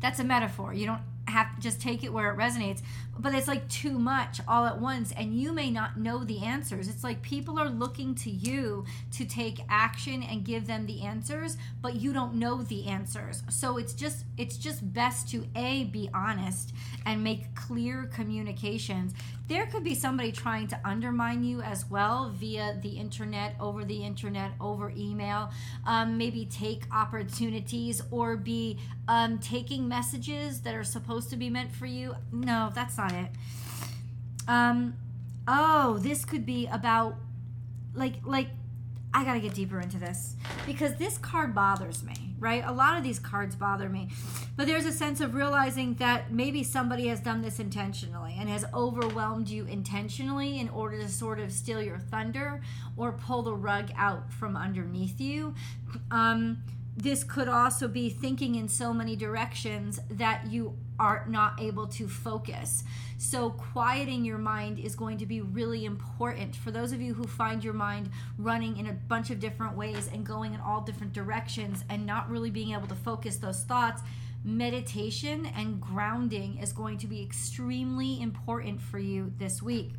that's 0.00 0.18
a 0.18 0.24
metaphor. 0.24 0.72
You 0.72 0.86
don't 0.86 1.02
have 1.28 1.54
to 1.54 1.60
just 1.60 1.80
take 1.80 2.02
it 2.04 2.12
where 2.12 2.30
it 2.30 2.36
resonates. 2.36 2.82
But 3.18 3.34
it's 3.34 3.48
like 3.48 3.68
too 3.68 3.98
much 3.98 4.40
all 4.48 4.64
at 4.64 4.80
once 4.80 5.12
and 5.12 5.34
you 5.34 5.52
may 5.52 5.70
not 5.70 5.98
know 5.98 6.24
the 6.24 6.42
answers. 6.44 6.88
It's 6.88 7.04
like 7.04 7.22
people 7.22 7.58
are 7.58 7.68
looking 7.68 8.14
to 8.16 8.30
you 8.30 8.84
to 9.12 9.24
take 9.24 9.60
action 9.68 10.22
and 10.22 10.44
give 10.44 10.66
them 10.66 10.86
the 10.86 11.02
answers 11.02 11.56
but 11.82 11.96
you 11.96 12.12
don't 12.12 12.34
know 12.34 12.62
the 12.62 12.86
answers. 12.86 13.42
So 13.50 13.76
it's 13.76 13.92
just 13.92 14.24
it's 14.36 14.56
just 14.56 14.92
best 14.92 15.28
to 15.30 15.46
a 15.54 15.84
be 15.84 16.08
honest 16.14 16.72
and 17.06 17.22
make 17.22 17.54
clear 17.54 18.08
communications 18.12 19.12
there 19.50 19.66
could 19.66 19.82
be 19.82 19.96
somebody 19.96 20.30
trying 20.30 20.68
to 20.68 20.78
undermine 20.84 21.42
you 21.42 21.60
as 21.60 21.90
well 21.90 22.30
via 22.32 22.78
the 22.82 22.90
internet, 22.90 23.56
over 23.58 23.84
the 23.84 24.04
internet, 24.04 24.52
over 24.60 24.92
email. 24.96 25.50
Um, 25.84 26.16
maybe 26.16 26.46
take 26.46 26.84
opportunities 26.94 28.00
or 28.12 28.36
be 28.36 28.78
um, 29.08 29.40
taking 29.40 29.88
messages 29.88 30.60
that 30.60 30.76
are 30.76 30.84
supposed 30.84 31.30
to 31.30 31.36
be 31.36 31.50
meant 31.50 31.72
for 31.72 31.86
you. 31.86 32.14
No, 32.30 32.70
that's 32.72 32.96
not 32.96 33.12
it. 33.12 33.30
Um, 34.46 34.94
oh, 35.48 35.98
this 35.98 36.24
could 36.24 36.46
be 36.46 36.68
about 36.68 37.16
like 37.92 38.24
like 38.24 38.50
I 39.12 39.24
got 39.24 39.34
to 39.34 39.40
get 39.40 39.54
deeper 39.54 39.80
into 39.80 39.98
this 39.98 40.36
because 40.64 40.94
this 40.94 41.18
card 41.18 41.56
bothers 41.56 42.04
me, 42.04 42.36
right? 42.38 42.62
A 42.64 42.72
lot 42.72 42.96
of 42.96 43.02
these 43.02 43.18
cards 43.18 43.56
bother 43.56 43.88
me. 43.88 44.10
But 44.60 44.66
there's 44.66 44.84
a 44.84 44.92
sense 44.92 45.22
of 45.22 45.34
realizing 45.34 45.94
that 45.94 46.34
maybe 46.34 46.62
somebody 46.62 47.06
has 47.06 47.18
done 47.18 47.40
this 47.40 47.60
intentionally 47.60 48.36
and 48.38 48.46
has 48.50 48.66
overwhelmed 48.74 49.48
you 49.48 49.64
intentionally 49.64 50.58
in 50.58 50.68
order 50.68 50.98
to 50.98 51.08
sort 51.08 51.40
of 51.40 51.50
steal 51.50 51.80
your 51.80 51.98
thunder 51.98 52.60
or 52.94 53.12
pull 53.12 53.40
the 53.40 53.54
rug 53.54 53.90
out 53.96 54.30
from 54.30 54.58
underneath 54.58 55.18
you. 55.18 55.54
Um, 56.10 56.58
this 56.94 57.24
could 57.24 57.48
also 57.48 57.88
be 57.88 58.10
thinking 58.10 58.56
in 58.56 58.68
so 58.68 58.92
many 58.92 59.16
directions 59.16 59.98
that 60.10 60.46
you 60.48 60.76
are 60.98 61.24
not 61.26 61.58
able 61.58 61.86
to 61.86 62.06
focus. 62.06 62.84
So, 63.16 63.50
quieting 63.52 64.26
your 64.26 64.36
mind 64.36 64.78
is 64.78 64.94
going 64.94 65.16
to 65.18 65.26
be 65.26 65.40
really 65.40 65.86
important 65.86 66.54
for 66.54 66.70
those 66.70 66.92
of 66.92 67.00
you 67.00 67.14
who 67.14 67.26
find 67.26 67.64
your 67.64 67.72
mind 67.72 68.10
running 68.36 68.76
in 68.76 68.86
a 68.86 68.92
bunch 68.92 69.30
of 69.30 69.40
different 69.40 69.74
ways 69.74 70.10
and 70.12 70.26
going 70.26 70.52
in 70.52 70.60
all 70.60 70.82
different 70.82 71.14
directions 71.14 71.82
and 71.88 72.04
not 72.04 72.28
really 72.28 72.50
being 72.50 72.72
able 72.74 72.88
to 72.88 72.94
focus 72.94 73.36
those 73.36 73.62
thoughts. 73.62 74.02
Meditation 74.42 75.46
and 75.54 75.80
grounding 75.80 76.58
is 76.58 76.72
going 76.72 76.98
to 76.98 77.06
be 77.06 77.22
extremely 77.22 78.20
important 78.22 78.80
for 78.80 78.98
you 78.98 79.32
this 79.38 79.62
week. 79.62 79.92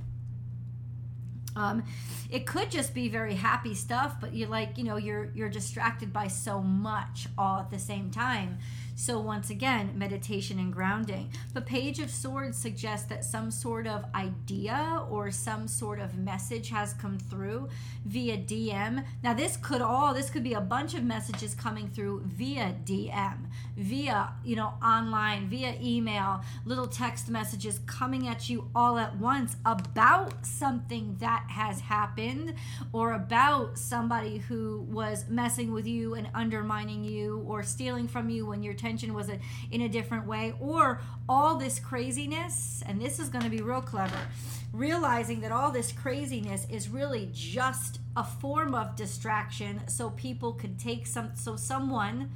Um, 1.55 1.83
it 2.29 2.45
could 2.45 2.71
just 2.71 2.93
be 2.93 3.09
very 3.09 3.35
happy 3.35 3.75
stuff, 3.75 4.15
but 4.19 4.33
you're 4.33 4.49
like, 4.49 4.77
you 4.77 4.83
know, 4.83 4.95
you're 4.97 5.31
you're 5.35 5.49
distracted 5.49 6.13
by 6.13 6.27
so 6.27 6.61
much 6.61 7.27
all 7.37 7.59
at 7.59 7.69
the 7.69 7.79
same 7.79 8.09
time. 8.09 8.59
So, 9.01 9.19
once 9.19 9.49
again, 9.49 9.93
meditation 9.95 10.59
and 10.59 10.71
grounding. 10.71 11.31
The 11.55 11.61
Page 11.61 11.97
of 11.97 12.11
Swords 12.11 12.55
suggests 12.55 13.07
that 13.07 13.25
some 13.25 13.49
sort 13.49 13.87
of 13.87 14.05
idea 14.13 15.03
or 15.09 15.31
some 15.31 15.67
sort 15.67 15.99
of 15.99 16.19
message 16.19 16.69
has 16.69 16.93
come 16.93 17.17
through 17.17 17.69
via 18.05 18.37
DM. 18.37 19.03
Now, 19.23 19.33
this 19.33 19.57
could 19.57 19.81
all, 19.81 20.13
this 20.13 20.29
could 20.29 20.43
be 20.43 20.53
a 20.53 20.61
bunch 20.61 20.93
of 20.93 21.03
messages 21.03 21.55
coming 21.55 21.89
through 21.89 22.25
via 22.25 22.75
DM, 22.85 23.37
via, 23.75 24.33
you 24.45 24.55
know, 24.55 24.75
online, 24.85 25.49
via 25.49 25.79
email, 25.81 26.41
little 26.65 26.85
text 26.85 27.27
messages 27.27 27.79
coming 27.87 28.27
at 28.27 28.51
you 28.51 28.69
all 28.75 28.99
at 28.99 29.17
once 29.17 29.55
about 29.65 30.45
something 30.45 31.15
that 31.19 31.47
has 31.49 31.79
happened 31.79 32.53
or 32.93 33.13
about 33.13 33.79
somebody 33.79 34.37
who 34.37 34.85
was 34.91 35.25
messing 35.27 35.71
with 35.71 35.87
you 35.87 36.13
and 36.13 36.29
undermining 36.35 37.03
you 37.03 37.43
or 37.47 37.63
stealing 37.63 38.07
from 38.07 38.29
you 38.29 38.45
when 38.45 38.61
you're 38.61 38.75
was 39.13 39.29
a, 39.29 39.39
in 39.71 39.81
a 39.81 39.89
different 39.89 40.25
way, 40.27 40.53
or 40.59 41.01
all 41.27 41.57
this 41.57 41.79
craziness, 41.79 42.83
and 42.85 43.01
this 43.01 43.19
is 43.19 43.29
going 43.29 43.43
to 43.43 43.49
be 43.49 43.61
real 43.61 43.81
clever, 43.81 44.19
realizing 44.73 45.41
that 45.41 45.51
all 45.51 45.71
this 45.71 45.91
craziness 45.91 46.67
is 46.69 46.89
really 46.89 47.29
just 47.33 47.99
a 48.15 48.23
form 48.23 48.75
of 48.75 48.95
distraction 48.95 49.81
so 49.87 50.09
people 50.11 50.53
could 50.53 50.77
take 50.77 51.07
some, 51.07 51.31
so 51.35 51.55
someone 51.55 52.29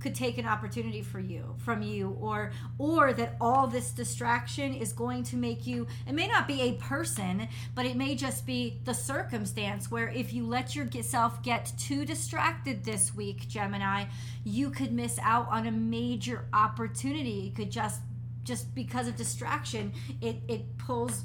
could 0.00 0.14
take 0.14 0.38
an 0.38 0.46
opportunity 0.46 1.02
for 1.02 1.20
you 1.20 1.54
from 1.58 1.82
you 1.82 2.16
or 2.20 2.52
or 2.78 3.12
that 3.12 3.36
all 3.40 3.66
this 3.66 3.90
distraction 3.90 4.74
is 4.74 4.92
going 4.92 5.22
to 5.22 5.36
make 5.36 5.66
you 5.66 5.86
it 6.06 6.12
may 6.12 6.26
not 6.26 6.46
be 6.46 6.62
a 6.62 6.72
person 6.74 7.48
but 7.74 7.84
it 7.84 7.96
may 7.96 8.14
just 8.14 8.46
be 8.46 8.80
the 8.84 8.94
circumstance 8.94 9.90
where 9.90 10.08
if 10.08 10.32
you 10.32 10.46
let 10.46 10.74
yourself 10.74 11.42
get 11.42 11.72
too 11.78 12.04
distracted 12.04 12.84
this 12.84 13.14
week 13.14 13.48
gemini 13.48 14.04
you 14.48 14.70
could 14.70 14.92
miss 14.92 15.18
out 15.22 15.46
on 15.50 15.66
a 15.66 15.70
major 15.70 16.46
opportunity. 16.52 17.48
It 17.48 17.54
could 17.54 17.70
just 17.70 18.00
just 18.44 18.74
because 18.74 19.08
of 19.08 19.16
distraction 19.16 19.92
it 20.22 20.36
it 20.48 20.78
pulls 20.78 21.24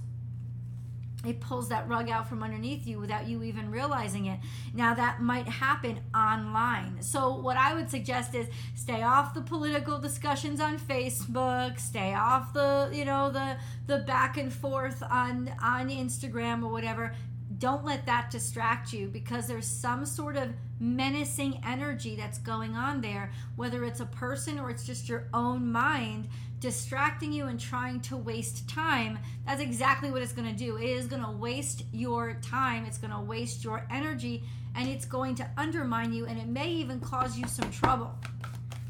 it 1.25 1.39
pulls 1.39 1.69
that 1.69 1.87
rug 1.87 2.09
out 2.09 2.27
from 2.27 2.43
underneath 2.43 2.85
you 2.85 2.99
without 2.99 3.27
you 3.27 3.43
even 3.43 3.71
realizing 3.71 4.25
it. 4.25 4.39
Now 4.73 4.93
that 4.93 5.21
might 5.21 5.47
happen 5.47 5.99
online. 6.13 7.01
So 7.01 7.35
what 7.35 7.55
I 7.55 7.73
would 7.73 7.89
suggest 7.89 8.35
is 8.35 8.47
stay 8.75 9.03
off 9.03 9.33
the 9.33 9.41
political 9.41 9.99
discussions 9.99 10.59
on 10.59 10.77
Facebook, 10.77 11.79
stay 11.79 12.13
off 12.13 12.53
the, 12.53 12.89
you 12.91 13.05
know, 13.05 13.31
the 13.31 13.57
the 13.87 13.99
back 13.99 14.37
and 14.37 14.51
forth 14.51 15.01
on 15.03 15.53
on 15.61 15.89
Instagram 15.89 16.63
or 16.63 16.71
whatever. 16.71 17.15
Don't 17.57 17.85
let 17.85 18.05
that 18.07 18.29
distract 18.31 18.91
you 18.91 19.07
because 19.07 19.47
there's 19.47 19.67
some 19.67 20.05
sort 20.05 20.35
of 20.35 20.49
menacing 20.79 21.61
energy 21.65 22.15
that's 22.15 22.39
going 22.39 22.75
on 22.75 22.99
there, 22.99 23.31
whether 23.55 23.85
it's 23.85 23.99
a 24.01 24.05
person 24.05 24.59
or 24.59 24.69
it's 24.69 24.85
just 24.85 25.07
your 25.07 25.27
own 25.33 25.71
mind 25.71 26.27
distracting 26.63 27.33
you 27.33 27.47
and 27.47 27.59
trying 27.59 27.99
to 27.99 28.15
waste 28.15 28.69
time, 28.69 29.19
that's 29.45 29.59
exactly 29.59 30.09
what 30.09 30.21
it's 30.21 30.31
going 30.31 30.49
to 30.49 30.57
do. 30.57 30.77
It 30.77 30.85
is 30.85 31.07
going 31.07 31.21
to 31.21 31.29
waste 31.29 31.83
your 31.91 32.37
time, 32.41 32.85
it's 32.85 32.97
going 32.97 33.11
to 33.11 33.19
waste 33.19 33.65
your 33.65 33.85
energy, 33.91 34.45
and 34.73 34.87
it's 34.87 35.03
going 35.03 35.35
to 35.35 35.49
undermine 35.57 36.13
you, 36.13 36.25
and 36.25 36.39
it 36.39 36.47
may 36.47 36.69
even 36.69 37.01
cause 37.01 37.37
you 37.37 37.45
some 37.49 37.69
trouble. 37.69 38.17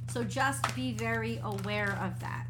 So 0.08 0.24
just 0.24 0.76
be 0.76 0.94
very 0.94 1.40
aware 1.44 1.98
of 2.00 2.20
that. 2.20 2.46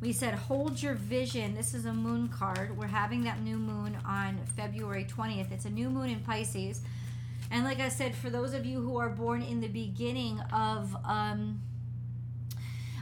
We 0.00 0.12
said 0.12 0.34
hold 0.34 0.82
your 0.82 0.94
vision. 0.94 1.54
This 1.54 1.72
is 1.72 1.86
a 1.86 1.92
moon 1.92 2.28
card. 2.28 2.76
We're 2.76 2.88
having 2.88 3.22
that 3.22 3.40
new 3.42 3.58
moon 3.58 3.96
on 4.04 4.36
February 4.56 5.04
20th. 5.04 5.52
It's 5.52 5.66
a 5.66 5.70
new 5.70 5.88
moon 5.88 6.10
in 6.10 6.18
Pisces. 6.18 6.80
And 7.52 7.62
like 7.62 7.78
I 7.78 7.88
said, 7.88 8.16
for 8.16 8.30
those 8.30 8.52
of 8.52 8.66
you 8.66 8.80
who 8.80 8.98
are 8.98 9.10
born 9.10 9.42
in 9.42 9.60
the 9.60 9.68
beginning 9.68 10.40
of 10.52 10.96
um, 11.04 11.60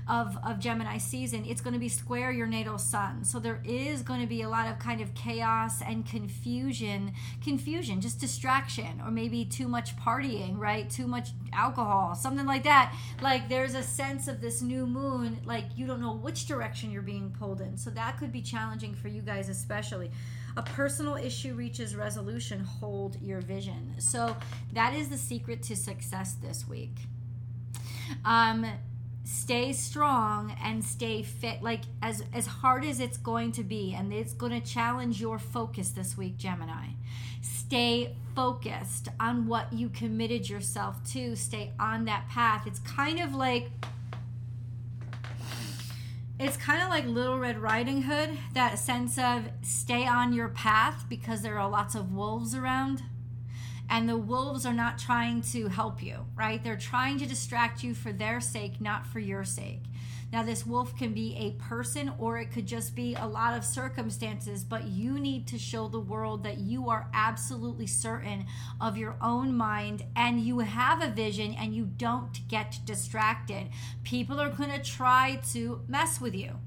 of, 0.08 0.36
of 0.44 0.58
Gemini 0.58 0.98
season, 0.98 1.44
it's 1.46 1.60
going 1.60 1.72
to 1.72 1.80
be 1.80 1.88
square 1.88 2.30
your 2.30 2.46
natal 2.46 2.78
sun. 2.78 3.24
So 3.24 3.38
there 3.38 3.60
is 3.64 4.02
going 4.02 4.20
to 4.20 4.26
be 4.26 4.42
a 4.42 4.48
lot 4.48 4.68
of 4.68 4.78
kind 4.78 5.00
of 5.00 5.14
chaos 5.14 5.80
and 5.80 6.06
confusion, 6.06 7.12
confusion, 7.42 8.00
just 8.00 8.20
distraction, 8.20 9.00
or 9.04 9.10
maybe 9.10 9.44
too 9.44 9.68
much 9.68 9.96
partying, 9.96 10.58
right? 10.58 10.88
Too 10.88 11.06
much 11.06 11.30
alcohol, 11.52 12.14
something 12.14 12.46
like 12.46 12.64
that. 12.64 12.94
Like 13.22 13.48
there's 13.48 13.74
a 13.74 13.82
sense 13.82 14.28
of 14.28 14.40
this 14.40 14.60
new 14.60 14.86
moon, 14.86 15.38
like 15.44 15.64
you 15.76 15.86
don't 15.86 16.00
know 16.00 16.14
which 16.14 16.46
direction 16.46 16.90
you're 16.90 17.02
being 17.02 17.30
pulled 17.30 17.60
in. 17.60 17.76
So 17.78 17.90
that 17.90 18.18
could 18.18 18.32
be 18.32 18.42
challenging 18.42 18.94
for 18.94 19.08
you 19.08 19.22
guys, 19.22 19.48
especially 19.48 20.10
a 20.56 20.62
personal 20.62 21.16
issue 21.16 21.54
reaches 21.54 21.96
resolution, 21.96 22.60
hold 22.60 23.20
your 23.20 23.40
vision. 23.40 23.94
So 23.98 24.36
that 24.72 24.94
is 24.94 25.08
the 25.08 25.18
secret 25.18 25.62
to 25.64 25.76
success 25.76 26.34
this 26.34 26.68
week. 26.68 26.94
Um, 28.24 28.66
stay 29.24 29.72
strong 29.72 30.54
and 30.62 30.84
stay 30.84 31.22
fit 31.22 31.62
like 31.62 31.80
as 32.02 32.22
as 32.34 32.46
hard 32.46 32.84
as 32.84 33.00
it's 33.00 33.16
going 33.16 33.50
to 33.50 33.64
be 33.64 33.94
and 33.94 34.12
it's 34.12 34.34
going 34.34 34.52
to 34.52 34.60
challenge 34.60 35.20
your 35.20 35.38
focus 35.38 35.90
this 35.90 36.16
week 36.16 36.36
gemini. 36.36 36.88
Stay 37.40 38.14
focused 38.36 39.08
on 39.18 39.46
what 39.46 39.72
you 39.72 39.88
committed 39.88 40.48
yourself 40.48 41.02
to. 41.12 41.34
Stay 41.36 41.72
on 41.80 42.04
that 42.04 42.28
path. 42.28 42.66
It's 42.66 42.80
kind 42.80 43.18
of 43.18 43.34
like 43.34 43.70
it's 46.38 46.56
kind 46.56 46.82
of 46.82 46.88
like 46.88 47.06
little 47.06 47.38
red 47.38 47.58
riding 47.58 48.02
hood 48.02 48.36
that 48.52 48.78
sense 48.78 49.18
of 49.18 49.44
stay 49.62 50.06
on 50.06 50.32
your 50.32 50.48
path 50.48 51.06
because 51.08 51.42
there 51.42 51.58
are 51.58 51.70
lots 51.70 51.94
of 51.94 52.12
wolves 52.12 52.54
around 52.54 53.02
and 53.88 54.08
the 54.08 54.16
wolves 54.16 54.64
are 54.66 54.72
not 54.72 54.98
trying 54.98 55.42
to 55.42 55.68
help 55.68 56.02
you, 56.02 56.26
right? 56.34 56.62
They're 56.62 56.76
trying 56.76 57.18
to 57.18 57.26
distract 57.26 57.82
you 57.82 57.94
for 57.94 58.12
their 58.12 58.40
sake, 58.40 58.80
not 58.80 59.06
for 59.06 59.18
your 59.18 59.44
sake. 59.44 59.82
Now, 60.32 60.42
this 60.42 60.66
wolf 60.66 60.96
can 60.96 61.12
be 61.12 61.36
a 61.36 61.52
person 61.62 62.12
or 62.18 62.38
it 62.38 62.50
could 62.50 62.66
just 62.66 62.96
be 62.96 63.14
a 63.14 63.24
lot 63.24 63.56
of 63.56 63.64
circumstances, 63.64 64.64
but 64.64 64.84
you 64.88 65.20
need 65.20 65.46
to 65.46 65.58
show 65.58 65.86
the 65.86 66.00
world 66.00 66.42
that 66.42 66.58
you 66.58 66.88
are 66.88 67.06
absolutely 67.14 67.86
certain 67.86 68.46
of 68.80 68.96
your 68.96 69.14
own 69.22 69.54
mind 69.54 70.04
and 70.16 70.40
you 70.40 70.58
have 70.58 71.00
a 71.00 71.10
vision 71.10 71.54
and 71.54 71.72
you 71.72 71.84
don't 71.84 72.48
get 72.48 72.80
distracted. 72.84 73.68
People 74.02 74.40
are 74.40 74.50
going 74.50 74.72
to 74.72 74.82
try 74.82 75.40
to 75.52 75.82
mess 75.86 76.20
with 76.20 76.34
you 76.34 76.58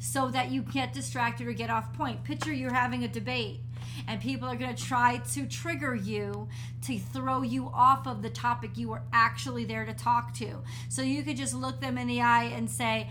so 0.00 0.28
that 0.32 0.50
you 0.50 0.62
get 0.62 0.92
distracted 0.92 1.46
or 1.46 1.52
get 1.52 1.70
off 1.70 1.92
point. 1.92 2.24
Picture 2.24 2.52
you're 2.52 2.74
having 2.74 3.04
a 3.04 3.08
debate 3.08 3.60
and 4.08 4.20
people 4.20 4.48
are 4.48 4.56
going 4.56 4.74
to 4.74 4.82
try 4.82 5.18
to 5.32 5.46
trigger 5.46 5.94
you 5.94 6.48
to 6.82 6.98
throw 6.98 7.42
you 7.42 7.70
off 7.72 8.06
of 8.06 8.22
the 8.22 8.30
topic 8.30 8.76
you 8.76 8.88
were 8.88 9.02
actually 9.12 9.64
there 9.64 9.84
to 9.84 9.94
talk 9.94 10.34
to. 10.34 10.62
So 10.88 11.02
you 11.02 11.22
could 11.22 11.36
just 11.36 11.54
look 11.54 11.80
them 11.80 11.98
in 11.98 12.06
the 12.06 12.20
eye 12.20 12.44
and 12.44 12.70
say, 12.70 13.10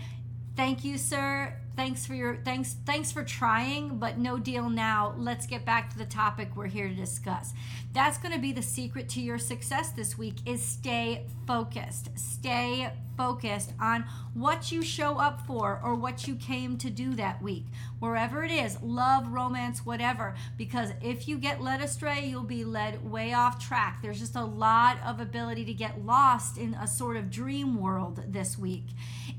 "Thank 0.56 0.84
you, 0.84 0.98
sir 0.98 1.61
thanks 1.76 2.04
for 2.04 2.14
your 2.14 2.36
thanks 2.44 2.76
thanks 2.84 3.10
for 3.10 3.24
trying 3.24 3.98
but 3.98 4.18
no 4.18 4.38
deal 4.38 4.68
now 4.68 5.14
let's 5.16 5.46
get 5.46 5.64
back 5.64 5.90
to 5.90 5.98
the 5.98 6.04
topic 6.04 6.50
we're 6.54 6.66
here 6.66 6.88
to 6.88 6.94
discuss 6.94 7.52
that's 7.92 8.18
going 8.18 8.32
to 8.32 8.40
be 8.40 8.52
the 8.52 8.62
secret 8.62 9.08
to 9.08 9.20
your 9.20 9.38
success 9.38 9.90
this 9.90 10.18
week 10.18 10.36
is 10.46 10.62
stay 10.62 11.24
focused 11.46 12.10
stay 12.16 12.90
focused 13.16 13.72
on 13.80 14.04
what 14.34 14.72
you 14.72 14.82
show 14.82 15.18
up 15.18 15.46
for 15.46 15.80
or 15.82 15.94
what 15.94 16.26
you 16.26 16.34
came 16.36 16.76
to 16.76 16.90
do 16.90 17.14
that 17.14 17.40
week 17.42 17.64
wherever 18.02 18.42
it 18.42 18.50
is 18.50 18.82
love, 18.82 19.28
romance, 19.28 19.86
whatever. 19.86 20.34
Because 20.58 20.90
if 21.00 21.28
you 21.28 21.38
get 21.38 21.62
led 21.62 21.80
astray, 21.80 22.26
you'll 22.26 22.42
be 22.42 22.64
led 22.64 23.08
way 23.08 23.32
off 23.32 23.64
track. 23.64 24.00
There's 24.02 24.18
just 24.18 24.34
a 24.34 24.44
lot 24.44 24.98
of 25.06 25.20
ability 25.20 25.64
to 25.66 25.72
get 25.72 26.04
lost 26.04 26.58
in 26.58 26.74
a 26.74 26.88
sort 26.88 27.16
of 27.16 27.30
dream 27.30 27.80
world 27.80 28.24
this 28.26 28.58
week. 28.58 28.86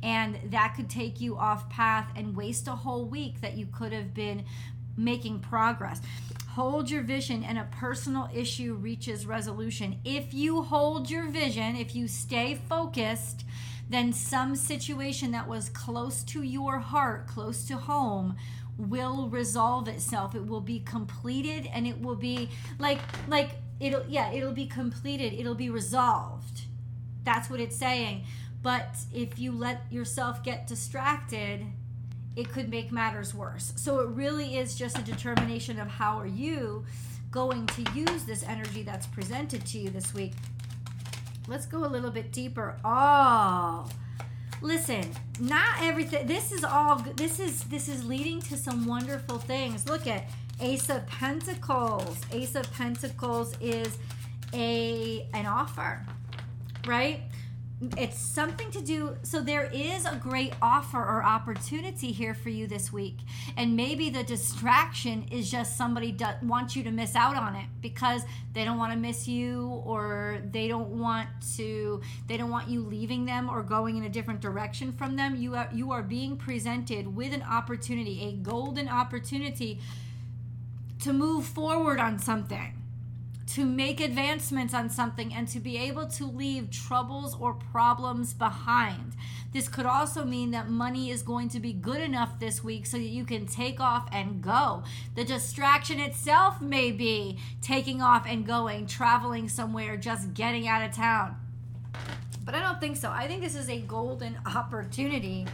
And 0.02 0.40
that 0.46 0.76
could 0.78 0.90
take 0.90 1.20
you 1.20 1.38
off 1.38 1.70
path 1.70 2.10
and 2.24 2.36
waste 2.36 2.68
a 2.68 2.72
whole 2.72 3.06
week 3.06 3.42
that 3.42 3.58
you 3.58 3.66
could 3.66 3.92
have 3.92 4.14
been 4.14 4.46
making 4.96 5.40
progress. 5.40 6.02
Hold 6.50 6.90
your 6.90 7.02
vision 7.02 7.44
and 7.44 7.58
a 7.58 7.68
personal 7.72 8.30
issue 8.34 8.76
reaches 8.76 9.26
resolution. 9.26 10.00
If 10.06 10.34
you 10.34 10.62
hold 10.62 11.10
your 11.10 11.28
vision, 11.28 11.76
if 11.76 11.96
you 11.96 12.08
stay 12.08 12.60
focused, 12.70 13.44
then 13.90 14.14
some 14.14 14.56
situation 14.56 15.32
that 15.32 15.48
was 15.48 15.70
close 15.70 16.24
to 16.24 16.44
your 16.44 16.80
heart, 16.80 17.28
close 17.28 17.66
to 17.66 17.78
home, 17.78 18.36
will 18.78 19.30
resolve 19.30 19.88
itself. 19.88 20.36
It 20.36 20.46
will 20.46 20.62
be 20.62 20.80
completed 20.80 21.68
and 21.74 21.88
it 21.88 22.00
will 22.02 22.16
be 22.16 22.50
like 22.80 23.00
like 23.28 23.52
it'll 23.80 24.04
yeah, 24.08 24.32
it'll 24.32 24.54
be 24.54 24.66
completed. 24.66 25.34
It'll 25.34 25.56
be 25.56 25.70
resolved. 25.70 26.62
That's 27.24 27.50
what 27.50 27.60
it's 27.60 27.76
saying. 27.76 28.26
But 28.62 28.96
if 29.14 29.38
you 29.38 29.52
let 29.52 29.92
yourself 29.92 30.44
get 30.44 30.68
distracted, 30.68 31.66
it 32.36 32.50
could 32.50 32.70
make 32.70 32.92
matters 32.92 33.34
worse. 33.34 33.74
So 33.76 34.00
it 34.00 34.10
really 34.10 34.58
is 34.58 34.76
just 34.76 34.98
a 34.98 35.02
determination 35.02 35.80
of 35.80 35.88
how 35.88 36.18
are 36.18 36.28
you 36.28 36.86
going 37.32 37.66
to 37.68 37.82
use 37.94 38.24
this 38.24 38.44
energy 38.44 38.84
that's 38.84 39.08
presented 39.08 39.66
to 39.66 39.80
you 39.80 39.90
this 39.90 40.14
week. 40.14 40.34
Let's 41.48 41.66
go 41.66 41.86
a 41.86 41.88
little 41.88 42.12
bit 42.12 42.32
deeper. 42.32 42.78
Oh, 42.86 43.90
listen, 44.62 45.12
not 45.40 45.82
everything. 45.82 46.26
This 46.26 46.52
is 46.52 46.64
all. 46.64 46.98
This 47.16 47.40
is 47.40 47.66
this 47.66 47.90
is 47.90 48.06
leading 48.06 48.40
to 48.42 48.56
some 48.56 48.86
wonderful 48.86 49.40
things. 49.40 49.90
Look 49.90 50.08
at 50.08 50.26
Ace 50.62 50.90
of 50.90 51.06
Pentacles. 51.08 52.22
Ace 52.32 52.56
of 52.56 52.72
Pentacles 52.74 53.56
is 53.60 53.98
a 54.54 55.28
an 55.34 55.46
offer, 55.46 56.06
right? 56.88 57.22
It's 57.98 58.18
something 58.18 58.72
to 58.72 58.82
do 58.82 59.18
so 59.24 59.42
there 59.42 59.70
is 59.74 60.06
a 60.06 60.16
great 60.16 60.54
offer 60.62 60.98
or 60.98 61.24
opportunity 61.24 62.12
here 62.12 62.34
for 62.34 62.50
you 62.50 62.68
this 62.68 62.94
week. 62.94 63.20
And 63.58 63.76
maybe 63.76 64.10
the 64.10 64.24
distraction 64.24 65.26
is 65.32 65.50
just 65.50 65.78
somebody 65.78 66.12
do, 66.12 66.26
wants 66.42 66.76
you 66.76 66.84
to 66.84 66.92
miss 66.92 67.16
out 67.16 67.36
on 67.36 67.56
it 67.56 67.66
because 67.82 68.24
they 68.54 68.64
don't 68.64 68.78
want 68.78 68.94
to 68.94 68.98
miss 68.98 69.28
you 69.28 69.82
or 69.86 70.40
they 70.52 70.68
don't 70.68 70.90
want 70.90 71.30
to 71.58 72.02
they 72.28 72.38
don't 72.38 72.50
want 72.50 72.70
you 72.70 72.82
leaving 72.82 73.26
them 73.26 73.50
or 73.50 73.64
going 73.64 73.98
in 73.98 74.04
a 74.04 74.10
different 74.10 74.40
direction 74.40 74.92
from 74.92 75.16
them. 75.16 75.36
You 75.36 75.56
are 75.56 75.70
you 75.74 75.92
are 75.92 76.04
being 76.04 76.38
presented 76.38 77.16
with 77.16 77.34
an 77.34 77.44
opportunity 77.44 78.24
a 78.24 78.34
golden 78.44 78.88
opportunity 78.88 79.80
to 81.02 81.12
move 81.12 81.46
forward 81.46 82.00
on 82.00 82.20
something 82.20 82.83
to 83.46 83.66
make 83.66 84.00
advancements 84.00 84.74
on 84.74 84.90
something 84.90 85.34
and 85.34 85.48
to 85.50 85.60
be 85.60 85.78
able 85.78 86.08
to 86.08 86.26
leave 86.26 86.72
troubles 86.72 87.36
or 87.40 87.54
problems 87.54 88.34
behind. 88.34 89.14
This 89.52 89.68
could 89.68 89.86
also 89.86 90.24
mean 90.24 90.52
that 90.52 90.70
money 90.70 91.12
is 91.12 91.22
going 91.22 91.50
to 91.50 91.60
be 91.60 91.74
good 91.74 92.02
enough 92.02 92.40
this 92.40 92.64
week 92.64 92.86
so 92.86 92.98
that 92.98 93.04
you 93.04 93.26
can 93.26 93.46
take 93.46 93.80
off 93.80 94.08
and 94.12 94.42
go. 94.42 94.84
The 95.16 95.24
distraction 95.24 96.00
itself 96.00 96.62
may 96.62 96.92
be 96.92 97.38
taking 97.62 98.02
off 98.02 98.26
and 98.28 98.46
going, 98.46 98.88
traveling 98.88 99.50
somewhere, 99.50 99.98
just 99.98 100.34
getting 100.34 100.68
out 100.68 100.84
of 100.84 100.96
town. 100.96 101.36
But 102.44 102.56
I 102.56 102.62
don't 102.62 102.80
think 102.80 102.98
so. 102.98 103.12
I 103.12 103.28
think 103.28 103.42
this 103.42 103.56
is 103.56 103.70
a 103.70 103.80
golden 103.80 104.38
opportunity 104.46 105.46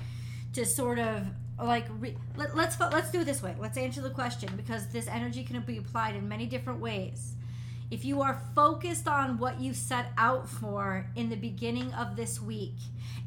to 0.53 0.65
sort 0.65 1.00
of 1.00 1.25
like 1.62 1.86
re- 2.00 2.15
let, 2.38 2.55
let's 2.55 2.79
let's 2.79 3.12
do 3.12 3.19
it 3.19 3.25
this 3.25 3.43
way. 3.43 3.53
Let's 3.60 3.77
answer 3.77 4.01
the 4.01 4.10
question 4.10 4.50
because 4.55 4.88
this 4.88 5.08
energy 5.08 5.43
can 5.43 5.60
be 5.62 5.77
applied 5.77 6.15
in 6.15 6.27
many 6.27 6.46
different 6.46 6.79
ways 6.79 7.36
if 7.91 8.05
you 8.05 8.22
are 8.22 8.41
focused 8.53 9.08
on 9.08 9.38
what 9.38 9.60
you 9.60 9.74
set 9.74 10.12
out 10.17 10.48
for 10.48 11.08
in 11.15 11.29
the 11.29 11.36
beginning 11.36 11.93
of 11.93 12.15
this 12.15 12.41
week 12.41 12.75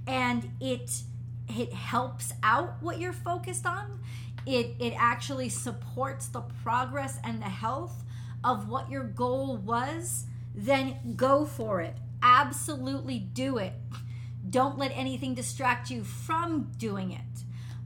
and 0.06 0.50
it 0.60 1.02
it 1.48 1.72
helps 1.72 2.32
out 2.42 2.74
what 2.80 2.98
you're 2.98 3.12
focused 3.12 3.66
on 3.66 4.00
it 4.46 4.74
it 4.78 4.94
actually 4.96 5.48
supports 5.48 6.28
the 6.28 6.40
progress 6.62 7.18
and 7.24 7.40
the 7.40 7.46
health 7.46 8.04
of 8.44 8.68
what 8.68 8.90
your 8.90 9.04
goal 9.04 9.56
was 9.56 10.26
then 10.54 11.14
go 11.16 11.44
for 11.44 11.80
it. 11.80 11.96
Absolutely 12.22 13.18
do 13.18 13.58
it. 13.58 13.74
Don't 14.48 14.78
let 14.78 14.92
anything 14.94 15.34
distract 15.34 15.90
you 15.90 16.04
from 16.04 16.70
doing 16.78 17.12
it. 17.12 17.20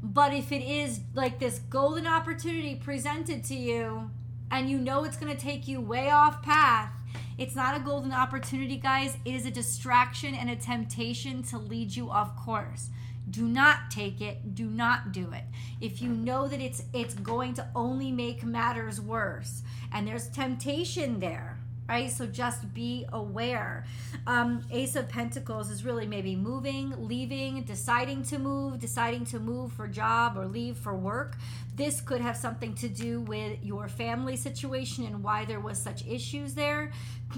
But 0.03 0.35
if 0.35 0.53
it 0.53 0.62
is 0.62 1.01
like 1.15 1.39
this 1.39 1.59
golden 1.59 2.07
opportunity 2.07 2.75
presented 2.75 3.45
to 3.45 3.55
you 3.55 4.11
and 4.51 4.71
you 4.71 4.79
know 4.79 5.05
it's 5.05 5.17
going 5.17 5.35
to 5.35 5.41
take 5.41 5.67
you 5.67 5.81
way 5.81 6.11
off 6.11 6.43
path, 6.43 6.91
it's 7.39 7.55
not 7.55 7.77
a 7.77 7.81
golden 7.81 8.13
opportunity, 8.13 8.77
guys. 8.77 9.17
It 9.25 9.35
is 9.35 9.45
a 9.45 9.51
distraction 9.51 10.35
and 10.35 10.49
a 10.49 10.57
temptation 10.57 11.43
to 11.45 11.59
lead 11.59 11.95
you 11.95 12.11
off 12.11 12.35
course. 12.37 12.89
Do 13.29 13.47
not 13.47 13.91
take 13.91 14.21
it. 14.21 14.55
Do 14.55 14.67
not 14.67 15.13
do 15.13 15.33
it. 15.33 15.45
If 15.81 16.01
you 16.01 16.09
know 16.09 16.49
that 16.49 16.61
it's 16.61 16.85
it's 16.95 17.15
going 17.15 17.55
to 17.55 17.67
only 17.75 18.13
make 18.13 18.45
matters 18.45 19.01
worse 19.01 19.63
and 19.93 20.07
there's 20.07 20.29
temptation 20.29 21.19
there, 21.19 21.59
right? 21.89 22.11
So 22.11 22.27
just 22.27 22.73
be 22.73 23.05
aware. 23.13 23.85
Um, 24.27 24.63
Ace 24.71 24.95
of 24.97 25.09
Pentacles 25.09 25.71
is 25.71 25.85
really 25.85 26.07
maybe 26.07 26.37
moving, 26.37 26.95
leaving, 27.09 27.63
deciding 27.63 28.23
to 28.25 28.39
move, 28.39 28.79
deciding 28.79 29.25
to 29.27 29.41
move 29.41 29.73
for 29.73 29.89
job 29.89 30.39
or 30.39 30.47
leave 30.47 30.77
for 30.77 30.95
work. 30.95 31.37
This 31.77 32.01
could 32.01 32.23
have 32.23 32.39
something 32.39 32.75
to 32.77 32.89
do 32.89 33.21
with 33.21 33.62
your 33.62 33.87
family 33.87 34.35
situation 34.35 35.05
and 35.05 35.23
why 35.23 35.45
there 35.45 35.61
was 35.61 35.79
such 35.79 36.07
issues 36.07 36.55
there. 36.55 36.91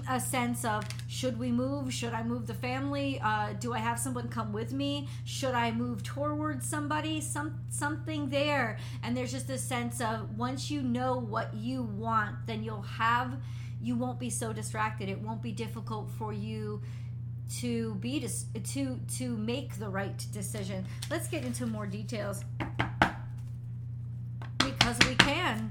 A 0.08 0.20
sense 0.20 0.64
of 0.64 0.84
should 1.08 1.36
we 1.40 1.50
move? 1.50 1.92
Should 1.92 2.12
I 2.12 2.22
move 2.22 2.46
the 2.46 2.54
family? 2.54 3.20
Uh, 3.20 3.54
do 3.58 3.74
I 3.74 3.78
have 3.78 3.98
someone 3.98 4.28
come 4.28 4.52
with 4.52 4.72
me? 4.72 5.08
Should 5.24 5.54
I 5.54 5.72
move 5.72 6.04
towards 6.04 6.68
somebody? 6.68 7.20
Some 7.20 7.58
something 7.68 8.28
there. 8.28 8.78
And 9.02 9.16
there's 9.16 9.32
just 9.32 9.50
a 9.50 9.58
sense 9.58 10.00
of 10.00 10.38
once 10.38 10.70
you 10.70 10.82
know 10.82 11.16
what 11.16 11.52
you 11.54 11.82
want, 11.82 12.46
then 12.46 12.62
you'll 12.62 12.82
have 12.82 13.38
you 13.80 13.96
won't 13.96 14.20
be 14.20 14.30
so 14.30 14.52
distracted. 14.52 15.08
It 15.08 15.20
won't 15.20 15.42
be 15.42 15.52
difficult 15.52 16.10
for 16.10 16.32
you 16.32 16.80
to 17.56 17.94
be 17.96 18.20
to 18.20 18.28
to 18.60 19.00
to 19.16 19.36
make 19.36 19.78
the 19.78 19.88
right 19.88 20.24
decision. 20.32 20.86
Let's 21.10 21.26
get 21.26 21.44
into 21.44 21.66
more 21.66 21.86
details 21.86 22.44
because 24.88 25.08
we 25.08 25.14
can. 25.16 25.70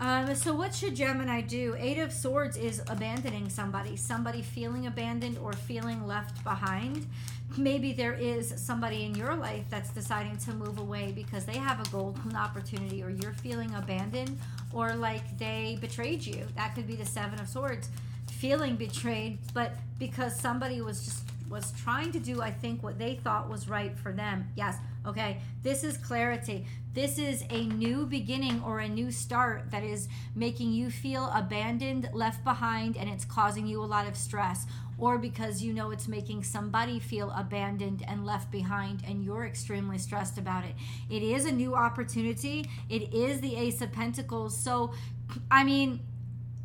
Um, 0.00 0.34
so 0.34 0.54
what 0.54 0.74
should 0.74 0.96
Gemini 0.96 1.42
do? 1.42 1.74
Eight 1.78 1.98
of 1.98 2.10
Swords 2.10 2.56
is 2.56 2.82
abandoning 2.88 3.50
somebody, 3.50 3.96
somebody 3.96 4.40
feeling 4.40 4.86
abandoned 4.86 5.36
or 5.38 5.52
feeling 5.52 6.06
left 6.06 6.42
behind. 6.42 7.06
Maybe 7.58 7.92
there 7.92 8.14
is 8.14 8.54
somebody 8.56 9.04
in 9.04 9.14
your 9.14 9.34
life 9.34 9.64
that's 9.68 9.90
deciding 9.90 10.38
to 10.38 10.52
move 10.52 10.78
away 10.78 11.12
because 11.14 11.44
they 11.44 11.58
have 11.58 11.86
a 11.86 11.90
golden 11.90 12.34
opportunity, 12.34 13.02
or 13.02 13.10
you're 13.10 13.32
feeling 13.32 13.74
abandoned, 13.74 14.38
or 14.72 14.94
like 14.94 15.38
they 15.38 15.76
betrayed 15.80 16.24
you. 16.24 16.46
That 16.54 16.74
could 16.74 16.86
be 16.86 16.96
the 16.96 17.06
Seven 17.06 17.38
of 17.38 17.48
Swords, 17.48 17.90
feeling 18.30 18.76
betrayed, 18.76 19.38
but 19.52 19.72
because 19.98 20.38
somebody 20.38 20.80
was 20.80 21.04
just 21.04 21.24
was 21.48 21.72
trying 21.72 22.12
to 22.12 22.18
do, 22.18 22.42
I 22.42 22.50
think, 22.50 22.82
what 22.82 22.98
they 22.98 23.14
thought 23.14 23.48
was 23.48 23.68
right 23.68 23.96
for 23.98 24.12
them. 24.12 24.48
Yes, 24.56 24.76
okay, 25.06 25.40
this 25.62 25.84
is 25.84 25.96
clarity. 25.96 26.66
This 26.92 27.18
is 27.18 27.44
a 27.50 27.66
new 27.66 28.06
beginning 28.06 28.62
or 28.64 28.80
a 28.80 28.88
new 28.88 29.10
start 29.10 29.70
that 29.70 29.84
is 29.84 30.08
making 30.34 30.72
you 30.72 30.90
feel 30.90 31.30
abandoned, 31.34 32.08
left 32.12 32.42
behind, 32.42 32.96
and 32.96 33.08
it's 33.08 33.24
causing 33.24 33.66
you 33.66 33.82
a 33.82 33.84
lot 33.84 34.08
of 34.08 34.16
stress 34.16 34.66
or 34.98 35.18
because 35.18 35.62
you 35.62 35.72
know 35.72 35.90
it's 35.90 36.08
making 36.08 36.42
somebody 36.42 36.98
feel 36.98 37.30
abandoned 37.36 38.02
and 38.08 38.24
left 38.24 38.50
behind 38.50 39.02
and 39.06 39.22
you're 39.22 39.44
extremely 39.44 39.98
stressed 39.98 40.38
about 40.38 40.64
it. 40.64 40.74
It 41.10 41.22
is 41.22 41.44
a 41.44 41.52
new 41.52 41.74
opportunity. 41.74 42.68
It 42.88 43.12
is 43.12 43.40
the 43.40 43.56
Ace 43.56 43.80
of 43.82 43.92
Pentacles. 43.92 44.58
So, 44.58 44.92
I 45.50 45.64
mean, 45.64 46.00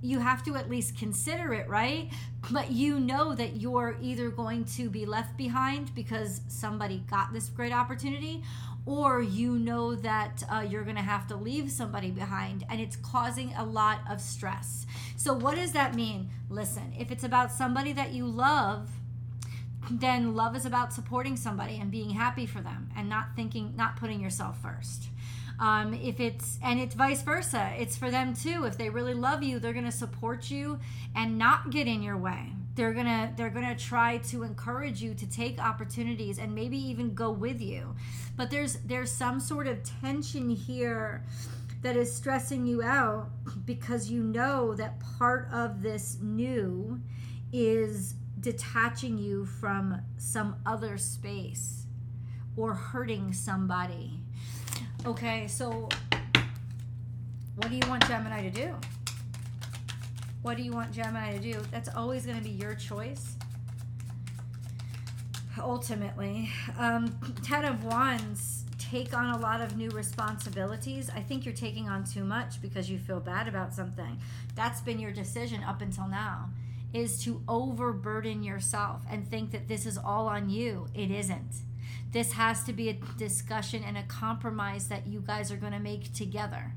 you 0.01 0.19
have 0.19 0.43
to 0.43 0.55
at 0.55 0.69
least 0.69 0.97
consider 0.97 1.53
it, 1.53 1.69
right? 1.69 2.09
But 2.49 2.71
you 2.71 2.99
know 2.99 3.35
that 3.35 3.61
you're 3.61 3.97
either 4.01 4.29
going 4.29 4.65
to 4.65 4.89
be 4.89 5.05
left 5.05 5.37
behind 5.37 5.93
because 5.93 6.41
somebody 6.47 7.03
got 7.09 7.33
this 7.33 7.49
great 7.49 7.71
opportunity, 7.71 8.43
or 8.85 9.21
you 9.21 9.59
know 9.59 9.93
that 9.95 10.43
uh, 10.51 10.65
you're 10.67 10.83
going 10.83 10.95
to 10.95 11.03
have 11.03 11.27
to 11.27 11.35
leave 11.35 11.71
somebody 11.71 12.09
behind 12.09 12.65
and 12.69 12.81
it's 12.81 12.95
causing 12.95 13.53
a 13.53 13.63
lot 13.63 13.99
of 14.09 14.19
stress. 14.19 14.87
So, 15.17 15.33
what 15.33 15.55
does 15.55 15.73
that 15.73 15.93
mean? 15.93 16.29
Listen, 16.49 16.93
if 16.97 17.11
it's 17.11 17.23
about 17.23 17.51
somebody 17.51 17.93
that 17.93 18.11
you 18.11 18.25
love, 18.25 18.89
then 19.89 20.35
love 20.35 20.55
is 20.55 20.65
about 20.65 20.93
supporting 20.93 21.35
somebody 21.35 21.77
and 21.79 21.91
being 21.91 22.11
happy 22.11 22.45
for 22.45 22.61
them 22.61 22.89
and 22.95 23.07
not 23.07 23.35
thinking, 23.35 23.73
not 23.75 23.97
putting 23.97 24.19
yourself 24.19 24.59
first. 24.61 25.05
Um, 25.61 25.93
if 25.93 26.19
it's 26.19 26.57
and 26.63 26.79
it's 26.79 26.95
vice 26.95 27.21
versa, 27.21 27.71
it's 27.77 27.95
for 27.95 28.09
them 28.09 28.33
too. 28.33 28.65
If 28.65 28.79
they 28.79 28.89
really 28.89 29.13
love 29.13 29.43
you, 29.43 29.59
they're 29.59 29.73
going 29.73 29.85
to 29.85 29.91
support 29.91 30.49
you 30.49 30.79
and 31.15 31.37
not 31.37 31.69
get 31.69 31.87
in 31.87 32.01
your 32.01 32.17
way. 32.17 32.53
They're 32.73 32.93
gonna 32.93 33.31
they're 33.37 33.51
gonna 33.51 33.75
try 33.75 34.17
to 34.29 34.43
encourage 34.43 35.03
you 35.03 35.13
to 35.13 35.29
take 35.29 35.59
opportunities 35.59 36.39
and 36.39 36.55
maybe 36.55 36.77
even 36.77 37.13
go 37.13 37.29
with 37.29 37.61
you. 37.61 37.95
But 38.35 38.49
there's 38.49 38.75
there's 38.85 39.11
some 39.11 39.39
sort 39.39 39.67
of 39.67 39.83
tension 39.83 40.49
here 40.49 41.25
that 41.83 41.95
is 41.95 42.11
stressing 42.11 42.65
you 42.65 42.81
out 42.81 43.29
because 43.65 44.09
you 44.09 44.23
know 44.23 44.73
that 44.75 44.99
part 45.17 45.47
of 45.51 45.83
this 45.83 46.17
new 46.21 47.01
is 47.51 48.15
detaching 48.39 49.17
you 49.17 49.45
from 49.45 50.01
some 50.17 50.55
other 50.65 50.97
space 50.97 51.85
or 52.55 52.73
hurting 52.73 53.33
somebody 53.33 54.20
okay 55.05 55.47
so 55.47 55.87
what 57.55 57.69
do 57.69 57.75
you 57.75 57.89
want 57.89 58.05
gemini 58.07 58.41
to 58.41 58.49
do 58.49 58.75
what 60.41 60.57
do 60.57 60.63
you 60.63 60.71
want 60.71 60.91
Gemini 60.91 61.33
to 61.33 61.39
do? 61.39 61.61
That's 61.71 61.89
always 61.95 62.25
going 62.25 62.37
to 62.37 62.43
be 62.43 62.49
your 62.49 62.73
choice. 62.73 63.35
Ultimately, 65.59 66.49
um, 66.79 67.15
Ten 67.43 67.65
of 67.65 67.83
Wands 67.83 68.65
take 68.79 69.13
on 69.13 69.35
a 69.35 69.37
lot 69.37 69.61
of 69.61 69.77
new 69.77 69.89
responsibilities. 69.91 71.11
I 71.15 71.21
think 71.21 71.45
you're 71.45 71.53
taking 71.53 71.87
on 71.87 72.03
too 72.03 72.23
much 72.23 72.59
because 72.59 72.89
you 72.89 72.97
feel 72.97 73.19
bad 73.19 73.47
about 73.47 73.73
something. 73.73 74.19
That's 74.55 74.81
been 74.81 74.97
your 74.97 75.11
decision 75.11 75.63
up 75.63 75.81
until 75.81 76.07
now 76.07 76.49
is 76.91 77.23
to 77.23 77.41
overburden 77.47 78.43
yourself 78.43 79.03
and 79.09 79.25
think 79.29 79.51
that 79.51 79.67
this 79.67 79.85
is 79.85 79.97
all 79.97 80.27
on 80.27 80.49
you. 80.49 80.87
It 80.95 81.11
isn't. 81.11 81.61
This 82.11 82.33
has 82.33 82.63
to 82.65 82.73
be 82.73 82.89
a 82.89 82.93
discussion 83.17 83.83
and 83.85 83.97
a 83.97 84.03
compromise 84.03 84.87
that 84.89 85.07
you 85.07 85.23
guys 85.25 85.51
are 85.51 85.57
going 85.57 85.73
to 85.73 85.79
make 85.79 86.13
together. 86.13 86.73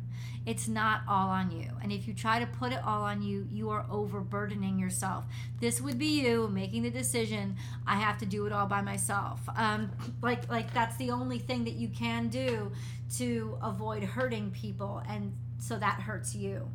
It's 0.46 0.68
not 0.68 1.00
all 1.08 1.28
on 1.28 1.50
you. 1.50 1.70
And 1.82 1.90
if 1.90 2.06
you 2.06 2.12
try 2.14 2.38
to 2.38 2.46
put 2.46 2.72
it 2.72 2.80
all 2.84 3.02
on 3.02 3.22
you, 3.22 3.48
you 3.50 3.70
are 3.70 3.86
overburdening 3.90 4.78
yourself. 4.78 5.24
This 5.58 5.80
would 5.80 5.98
be 5.98 6.20
you 6.20 6.48
making 6.48 6.82
the 6.82 6.90
decision, 6.90 7.56
I 7.86 7.96
have 7.96 8.18
to 8.18 8.26
do 8.26 8.46
it 8.46 8.52
all 8.52 8.66
by 8.66 8.82
myself. 8.82 9.40
Um, 9.56 9.90
like, 10.22 10.48
like 10.50 10.72
that's 10.74 10.96
the 10.96 11.10
only 11.10 11.38
thing 11.38 11.64
that 11.64 11.74
you 11.74 11.88
can 11.88 12.28
do 12.28 12.70
to 13.16 13.58
avoid 13.62 14.02
hurting 14.04 14.50
people. 14.50 15.02
And 15.08 15.32
so 15.58 15.78
that 15.78 16.00
hurts 16.00 16.34
you. 16.34 16.68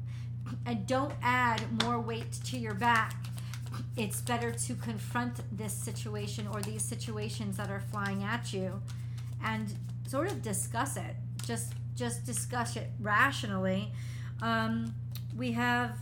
And 0.65 0.87
don't 0.87 1.13
add 1.21 1.61
more 1.83 1.99
weight 1.99 2.31
to 2.45 2.57
your 2.57 2.73
back 2.73 3.13
it's 3.95 4.21
better 4.21 4.51
to 4.51 4.75
confront 4.75 5.41
this 5.55 5.73
situation 5.73 6.47
or 6.47 6.61
these 6.61 6.83
situations 6.83 7.57
that 7.57 7.69
are 7.69 7.79
flying 7.79 8.23
at 8.23 8.53
you 8.53 8.81
and 9.43 9.73
sort 10.07 10.31
of 10.31 10.41
discuss 10.41 10.97
it 10.97 11.15
just 11.49 11.73
just 11.95 12.25
discuss 12.25 12.75
it 12.75 12.89
rationally. 12.99 13.91
Um, 14.41 14.93
we 15.35 15.51
have. 15.53 15.97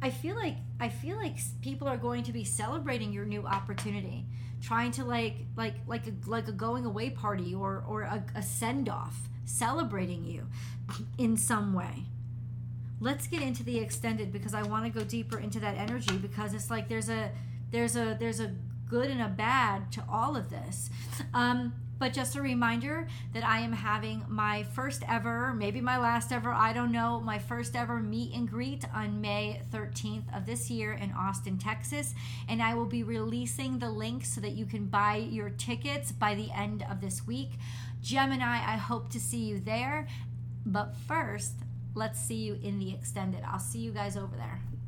I 0.00 0.10
feel 0.10 0.34
like 0.34 0.56
I 0.80 0.88
feel 0.88 1.16
like 1.16 1.36
people 1.60 1.86
are 1.86 1.96
going 1.96 2.24
to 2.24 2.32
be 2.32 2.44
celebrating 2.44 3.12
your 3.12 3.24
new 3.24 3.46
opportunity, 3.46 4.24
trying 4.60 4.90
to 4.92 5.04
like 5.04 5.36
like 5.56 5.74
like 5.86 6.06
a 6.06 6.12
like 6.26 6.48
a 6.48 6.52
going 6.52 6.84
away 6.84 7.10
party 7.10 7.54
or 7.54 7.84
or 7.86 8.02
a, 8.02 8.24
a 8.34 8.42
send 8.42 8.88
off, 8.88 9.16
celebrating 9.44 10.24
you 10.24 10.48
in 11.18 11.36
some 11.36 11.74
way. 11.74 12.06
Let's 13.02 13.26
get 13.26 13.42
into 13.42 13.64
the 13.64 13.78
extended 13.78 14.32
because 14.32 14.54
I 14.54 14.62
want 14.62 14.84
to 14.84 14.90
go 14.90 15.04
deeper 15.04 15.40
into 15.40 15.58
that 15.58 15.76
energy 15.76 16.16
because 16.16 16.54
it's 16.54 16.70
like 16.70 16.88
there's 16.88 17.08
a 17.08 17.32
there's 17.72 17.96
a 17.96 18.16
there's 18.18 18.38
a 18.38 18.54
good 18.88 19.10
and 19.10 19.20
a 19.20 19.28
bad 19.28 19.90
to 19.90 20.04
all 20.08 20.36
of 20.36 20.50
this. 20.50 20.88
Um, 21.34 21.72
but 21.98 22.12
just 22.12 22.36
a 22.36 22.42
reminder 22.42 23.08
that 23.32 23.44
I 23.44 23.58
am 23.58 23.72
having 23.72 24.24
my 24.28 24.62
first 24.62 25.02
ever, 25.08 25.52
maybe 25.52 25.80
my 25.80 25.98
last 25.98 26.30
ever, 26.30 26.52
I 26.52 26.72
don't 26.72 26.92
know, 26.92 27.20
my 27.20 27.40
first 27.40 27.74
ever 27.74 27.98
meet 27.98 28.34
and 28.34 28.48
greet 28.48 28.84
on 28.94 29.20
May 29.20 29.62
13th 29.72 30.36
of 30.36 30.46
this 30.46 30.70
year 30.70 30.92
in 30.92 31.12
Austin, 31.12 31.58
Texas. 31.58 32.14
And 32.48 32.62
I 32.62 32.74
will 32.74 32.86
be 32.86 33.02
releasing 33.02 33.80
the 33.80 33.90
link 33.90 34.24
so 34.24 34.40
that 34.40 34.52
you 34.52 34.64
can 34.64 34.86
buy 34.86 35.16
your 35.16 35.50
tickets 35.50 36.12
by 36.12 36.36
the 36.36 36.50
end 36.52 36.84
of 36.88 37.00
this 37.00 37.26
week. 37.26 37.52
Gemini, 38.00 38.44
I 38.44 38.76
hope 38.76 39.10
to 39.10 39.20
see 39.20 39.38
you 39.38 39.58
there. 39.58 40.06
But 40.64 40.94
first, 41.08 41.54
let's 41.94 42.20
see 42.20 42.36
you 42.36 42.58
in 42.62 42.78
the 42.78 42.92
extended. 42.92 43.42
I'll 43.46 43.58
see 43.58 43.78
you 43.78 43.92
guys 43.92 44.16
over 44.16 44.36
there. 44.36 44.60